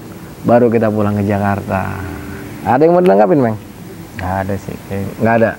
baru 0.49 0.73
kita 0.73 0.89
pulang 0.89 1.21
ke 1.21 1.29
Jakarta. 1.29 2.01
Ada 2.65 2.81
yang 2.81 2.97
mau 2.97 3.05
dilengkapin, 3.05 3.45
Meng? 3.45 3.57
nggak 4.15 4.35
ada 4.47 4.55
sih 4.57 4.77
kayak 4.89 5.07
Nggak 5.21 5.35
ada. 5.43 5.53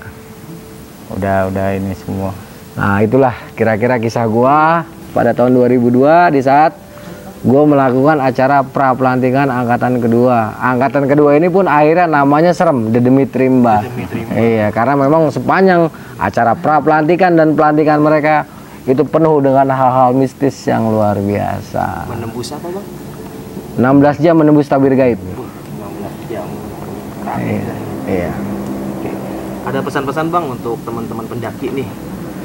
udah 1.06 1.36
udah 1.54 1.66
ini 1.78 1.94
semua 1.94 2.34
Nah 2.74 2.98
itulah 3.00 3.34
kira-kira 3.54 3.96
kisah 3.96 4.26
gua 4.26 4.82
pada 5.14 5.32
tahun 5.32 5.54
2002 5.54 6.34
di 6.34 6.40
saat 6.42 6.74
gue 7.46 7.62
melakukan 7.62 8.18
acara 8.18 8.66
pra 8.66 8.90
pelantikan 8.98 9.46
angkatan 9.46 10.02
kedua. 10.02 10.58
Angkatan 10.58 11.06
kedua 11.06 11.38
ini 11.38 11.46
pun 11.46 11.70
akhirnya 11.70 12.10
namanya 12.10 12.50
serem, 12.50 12.90
The 12.90 12.98
Demitrimba. 12.98 13.86
Iya, 14.34 14.74
karena 14.74 14.98
memang 14.98 15.30
sepanjang 15.30 15.86
acara 16.18 16.58
pra 16.58 16.82
pelantikan 16.82 17.38
dan 17.38 17.54
pelantikan 17.54 18.02
mereka 18.02 18.50
itu 18.82 19.06
penuh 19.06 19.38
dengan 19.38 19.70
hal-hal 19.70 20.10
mistis 20.10 20.58
yang 20.66 20.90
luar 20.90 21.22
biasa. 21.22 22.10
Menembus 22.10 22.50
apa 22.50 22.66
bang? 22.66 22.86
16 23.78 24.24
jam 24.26 24.34
menembus 24.34 24.66
tabir 24.66 24.98
gaib. 24.98 25.18
Wah, 25.38 25.46
16 25.46 26.30
jam. 26.30 26.46
Iya. 27.38 27.74
Iya. 28.10 28.32
Oke. 28.98 29.10
Ada 29.70 29.78
pesan-pesan 29.86 30.34
bang 30.34 30.44
untuk 30.50 30.82
teman-teman 30.82 31.26
pendaki 31.30 31.70
nih, 31.70 31.86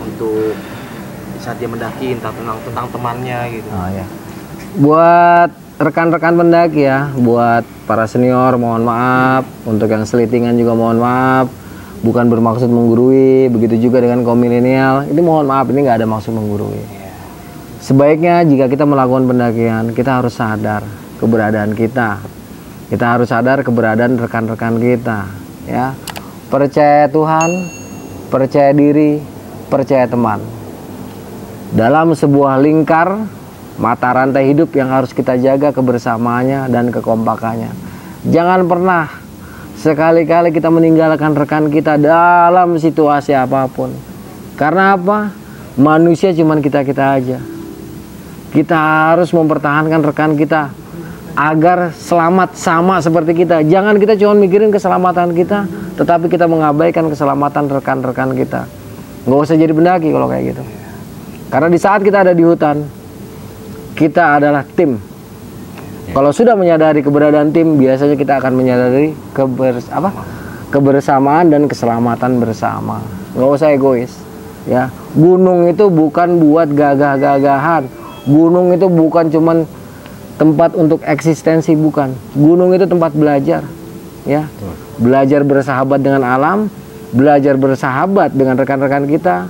untuk 0.05 0.53
saat 1.41 1.57
dia 1.57 1.65
mendaki 1.65 2.13
entah 2.13 2.29
tentang 2.29 2.57
tentang 2.61 2.85
temannya 2.93 3.39
gitu. 3.49 3.69
Oh 3.73 3.89
ya. 3.89 4.05
Buat 4.79 5.51
rekan-rekan 5.81 6.39
pendaki 6.39 6.87
ya, 6.87 7.11
buat 7.19 7.67
para 7.83 8.07
senior 8.07 8.55
mohon 8.55 8.87
maaf, 8.87 9.43
untuk 9.67 9.91
yang 9.91 10.07
selitingan 10.07 10.55
juga 10.55 10.71
mohon 10.71 10.95
maaf. 11.01 11.51
Bukan 12.01 12.31
bermaksud 12.31 12.71
menggurui, 12.71 13.51
begitu 13.51 13.77
juga 13.89 13.99
dengan 13.99 14.23
kaum 14.23 14.39
milenial. 14.39 15.05
Ini 15.11 15.19
mohon 15.19 15.45
maaf, 15.45 15.67
ini 15.69 15.83
nggak 15.83 16.01
ada 16.01 16.07
maksud 16.07 16.31
menggurui. 16.31 16.81
Sebaiknya 17.83 18.47
jika 18.47 18.71
kita 18.71 18.87
melakukan 18.87 19.27
pendakian, 19.27 19.91
kita 19.91 20.23
harus 20.23 20.39
sadar 20.39 20.87
keberadaan 21.19 21.75
kita. 21.75 22.23
Kita 22.87 23.05
harus 23.17 23.27
sadar 23.27 23.61
keberadaan 23.61 24.15
rekan-rekan 24.17 24.79
kita, 24.79 25.27
ya. 25.67 25.93
Percaya 26.47 27.11
Tuhan, 27.11 27.49
percaya 28.31 28.71
diri, 28.71 29.19
percaya 29.67 30.07
teman 30.07 30.39
dalam 31.71 32.11
sebuah 32.11 32.59
lingkar 32.59 33.40
mata 33.79 34.11
rantai 34.11 34.51
hidup 34.51 34.73
yang 34.75 34.91
harus 34.91 35.15
kita 35.15 35.39
jaga 35.39 35.71
kebersamaannya 35.71 36.67
dan 36.67 36.91
kekompakannya. 36.91 37.71
Jangan 38.27 38.67
pernah 38.67 39.07
sekali-kali 39.79 40.53
kita 40.53 40.69
meninggalkan 40.69 41.33
rekan 41.33 41.71
kita 41.71 41.95
dalam 41.97 42.77
situasi 42.77 43.33
apa 43.33 43.65
pun. 43.71 43.93
Karena 44.59 44.93
apa? 44.93 45.33
Manusia 45.79 46.35
cuman 46.35 46.59
kita-kita 46.59 47.03
aja. 47.17 47.39
Kita 48.51 48.75
harus 49.15 49.31
mempertahankan 49.31 50.03
rekan 50.03 50.35
kita 50.35 50.69
agar 51.33 51.95
selamat 51.95 52.59
sama 52.59 52.99
seperti 52.99 53.47
kita. 53.47 53.63
Jangan 53.63 53.95
kita 53.97 54.19
cuma 54.19 54.35
mikirin 54.35 54.69
keselamatan 54.69 55.31
kita, 55.31 55.65
tetapi 55.95 56.27
kita 56.27 56.45
mengabaikan 56.45 57.07
keselamatan 57.07 57.71
rekan-rekan 57.71 58.35
kita. 58.35 58.67
Nggak 59.23 59.39
usah 59.39 59.55
jadi 59.55 59.71
pendaki 59.71 60.11
kalau 60.11 60.27
kayak 60.27 60.53
gitu. 60.53 60.63
Karena 61.47 61.67
di 61.71 61.79
saat 61.79 62.03
kita 62.03 62.27
ada 62.27 62.33
di 62.35 62.43
hutan, 62.43 62.83
kita 63.95 64.41
adalah 64.41 64.63
tim. 64.63 64.99
Kalau 66.11 66.31
sudah 66.35 66.59
menyadari 66.59 66.99
keberadaan 66.99 67.55
tim, 67.55 67.79
biasanya 67.79 68.19
kita 68.19 68.43
akan 68.43 68.51
menyadari 68.51 69.15
kebers 69.31 69.87
apa? 69.93 70.11
kebersamaan 70.71 71.51
dan 71.51 71.67
keselamatan 71.67 72.39
bersama. 72.39 73.03
Nggak 73.35 73.49
usah 73.51 73.69
egois. 73.75 74.11
Ya, 74.65 74.87
gunung 75.13 75.67
itu 75.67 75.91
bukan 75.91 76.39
buat 76.39 76.71
gagah-gagahan. 76.71 77.91
Gunung 78.23 78.71
itu 78.71 78.87
bukan 78.87 79.27
cuman 79.27 79.67
tempat 80.39 80.73
untuk 80.79 81.03
eksistensi 81.03 81.75
bukan. 81.75 82.15
Gunung 82.33 82.71
itu 82.71 82.87
tempat 82.87 83.11
belajar. 83.11 83.67
Ya. 84.23 84.47
Belajar 85.01 85.41
bersahabat 85.43 85.99
dengan 85.99 86.23
alam, 86.23 86.71
belajar 87.11 87.57
bersahabat 87.57 88.31
dengan 88.37 88.55
rekan-rekan 88.55 89.09
kita, 89.09 89.49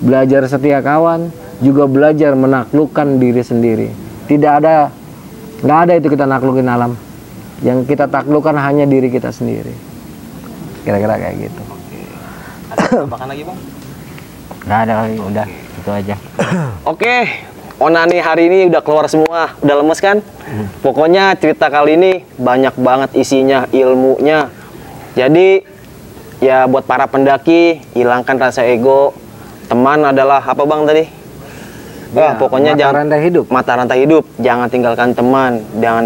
belajar 0.00 0.46
setia 0.46 0.78
kawan, 0.80 1.34
juga 1.62 1.84
belajar 1.86 2.34
menaklukkan 2.34 3.18
diri 3.20 3.42
sendiri. 3.42 3.88
Tidak 4.26 4.52
ada 4.62 4.90
nggak 5.62 5.78
ada 5.86 5.92
itu 5.98 6.08
kita 6.10 6.24
naklukin 6.26 6.66
alam. 6.66 6.98
Yang 7.62 7.94
kita 7.94 8.10
taklukkan 8.10 8.56
hanya 8.58 8.88
diri 8.88 9.12
kita 9.12 9.30
sendiri. 9.30 9.72
Kira-kira 10.82 11.18
kayak 11.20 11.36
gitu. 11.48 11.62
Tambahan 12.74 13.28
lagi 13.30 13.42
bang? 13.46 13.58
nggak 14.64 14.80
ada 14.88 14.92
kali 15.04 15.14
udah 15.20 15.46
itu 15.76 15.90
aja 15.92 16.16
Oke, 16.90 17.16
Onani 17.76 18.16
hari 18.16 18.48
ini 18.48 18.58
udah 18.72 18.80
keluar 18.80 19.04
semua, 19.10 19.52
udah 19.60 19.74
lemes 19.82 20.00
kan? 20.00 20.22
Pokoknya 20.80 21.34
cerita 21.36 21.68
kali 21.68 21.98
ini 21.98 22.12
banyak 22.38 22.76
banget 22.78 23.10
isinya, 23.18 23.66
ilmunya. 23.74 24.52
Jadi 25.18 25.64
ya 26.38 26.68
buat 26.70 26.86
para 26.86 27.10
pendaki 27.10 27.82
hilangkan 27.96 28.36
rasa 28.38 28.62
ego. 28.62 29.16
Teman 29.66 30.04
adalah 30.04 30.44
apa 30.44 30.62
bang 30.62 30.82
tadi? 30.86 31.04
Wah, 32.14 32.32
Ya, 32.32 32.38
pokoknya 32.38 32.72
mata 32.72 32.80
jangan 32.80 32.96
rantai 33.02 33.20
hidup. 33.26 33.44
Mata 33.50 33.72
rantai 33.74 33.98
hidup, 34.06 34.24
jangan 34.38 34.68
tinggalkan 34.70 35.10
teman, 35.12 35.52
jangan 35.82 36.04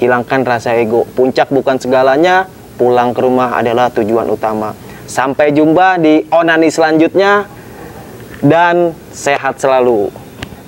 hilangkan 0.00 0.40
rasa 0.42 0.72
ego. 0.80 1.04
Puncak 1.12 1.52
bukan 1.52 1.76
segalanya, 1.76 2.48
pulang 2.80 3.12
ke 3.12 3.20
rumah 3.20 3.60
adalah 3.60 3.92
tujuan 3.92 4.24
utama. 4.32 4.72
Sampai 5.04 5.52
jumpa 5.52 6.00
di 6.00 6.24
Onani 6.32 6.72
selanjutnya 6.72 7.44
dan 8.40 8.96
sehat 9.12 9.60
selalu. 9.60 10.08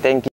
Thank 0.05 0.29
you. 0.29 0.32